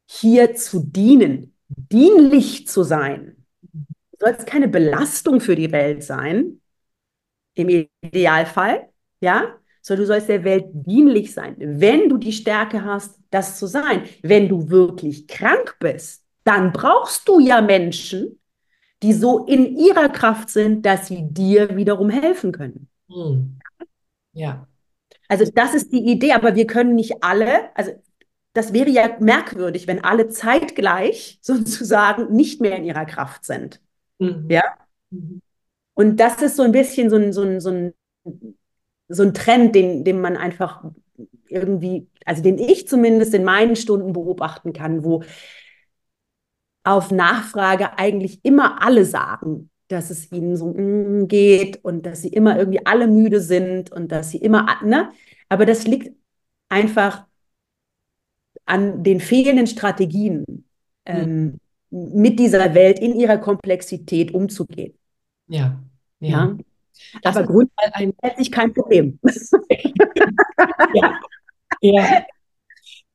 [0.07, 3.35] hier zu dienen, dienlich zu sein.
[3.63, 6.61] Du sollst keine Belastung für die Welt sein,
[7.55, 8.89] im Idealfall,
[9.21, 11.55] ja, sondern du sollst der Welt dienlich sein.
[11.57, 17.27] Wenn du die Stärke hast, das zu sein, wenn du wirklich krank bist, dann brauchst
[17.27, 18.39] du ja Menschen,
[19.01, 22.87] die so in ihrer Kraft sind, dass sie dir wiederum helfen können.
[23.09, 23.59] Hm.
[24.39, 24.67] Ja.
[25.27, 27.91] Also das ist die Idee, aber wir können nicht alle, also
[28.53, 33.81] das wäre ja merkwürdig, wenn alle zeitgleich sozusagen nicht mehr in ihrer Kraft sind.
[34.17, 34.47] Mhm.
[34.49, 34.63] Ja.
[35.09, 35.41] Mhm.
[35.93, 37.93] Und das ist so ein bisschen so ein, so ein, so ein,
[39.09, 40.85] so ein Trend, den, den man einfach
[41.49, 45.23] irgendwie, also den ich zumindest in meinen Stunden beobachten kann, wo
[46.83, 52.29] auf Nachfrage eigentlich immer alle sagen, dass es ihnen so mm, geht und dass sie
[52.29, 55.11] immer irgendwie alle müde sind und dass sie immer, ne?
[55.49, 56.15] Aber das liegt
[56.69, 57.25] einfach
[58.65, 60.63] an den fehlenden Strategien, mhm.
[61.05, 61.59] ähm,
[61.89, 64.93] mit dieser Welt in ihrer Komplexität umzugehen.
[65.47, 65.81] Ja.
[66.19, 66.29] Ja.
[66.29, 66.57] ja.
[67.23, 69.19] Das Aber grundsätzlich kein Problem.
[70.93, 71.19] ja.
[71.81, 72.25] ja.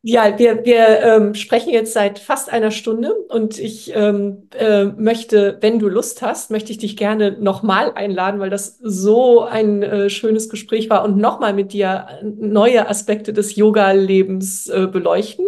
[0.07, 5.57] Ja, wir, wir ähm, sprechen jetzt seit fast einer Stunde und ich ähm, äh, möchte,
[5.63, 10.11] wenn du Lust hast, möchte ich dich gerne nochmal einladen, weil das so ein äh,
[10.11, 15.47] schönes Gespräch war und nochmal mit dir neue Aspekte des Yoga-Lebens äh, beleuchten.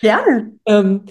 [0.00, 0.52] Gerne.
[0.64, 1.02] Ähm,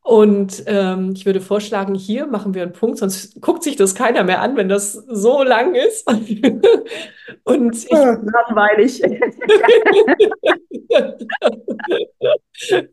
[0.00, 4.24] und ähm, ich würde vorschlagen, hier machen wir einen Punkt, sonst guckt sich das keiner
[4.24, 6.10] mehr an, wenn das so lang ist.
[7.44, 9.02] und ich, langweilig.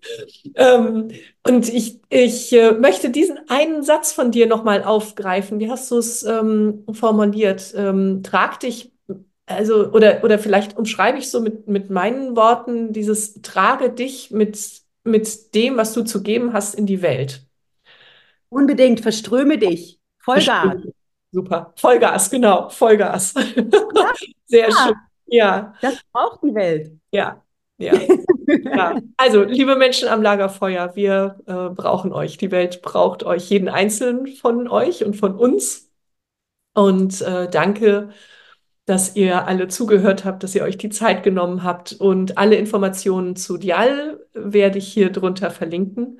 [0.56, 1.10] ähm,
[1.46, 5.60] und ich, ich äh, möchte diesen einen Satz von dir nochmal aufgreifen.
[5.60, 7.74] Wie hast du es ähm, formuliert?
[7.76, 8.92] Ähm, trag dich,
[9.46, 14.84] also, oder, oder vielleicht umschreibe ich so mit, mit meinen Worten dieses trage dich mit
[15.04, 17.46] mit dem, was du zu geben hast, in die Welt.
[18.50, 20.00] Unbedingt, verströme dich.
[20.20, 20.82] Vollgas.
[21.32, 21.74] Super.
[21.76, 22.70] Vollgas, genau.
[22.70, 23.34] Vollgas.
[23.96, 24.14] Ja,
[24.46, 24.76] Sehr ja.
[24.76, 24.96] schön.
[25.28, 25.74] Ja.
[25.82, 26.92] Das braucht die Welt.
[27.12, 27.44] Ja.
[27.80, 27.94] Ja.
[28.64, 29.02] ja.
[29.18, 32.38] Also, liebe Menschen am Lagerfeuer, wir äh, brauchen euch.
[32.38, 35.90] Die Welt braucht euch, jeden einzelnen von euch und von uns.
[36.74, 38.10] Und äh, danke
[38.90, 41.94] dass ihr alle zugehört habt, dass ihr euch die Zeit genommen habt.
[41.94, 46.20] Und alle Informationen zu Dial werde ich hier drunter verlinken.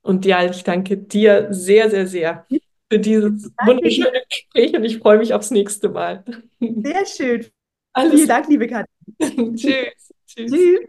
[0.00, 2.46] Und Dial, ich danke dir sehr, sehr, sehr
[2.88, 6.22] für dieses wunderschöne Gespräch und ich freue mich aufs nächste Mal.
[6.60, 7.46] Sehr schön.
[7.92, 9.56] Alles Vielen Dank, liebe Katrin.
[9.56, 10.12] Tschüss.
[10.28, 10.52] Tschüss.
[10.52, 10.88] Tschüss.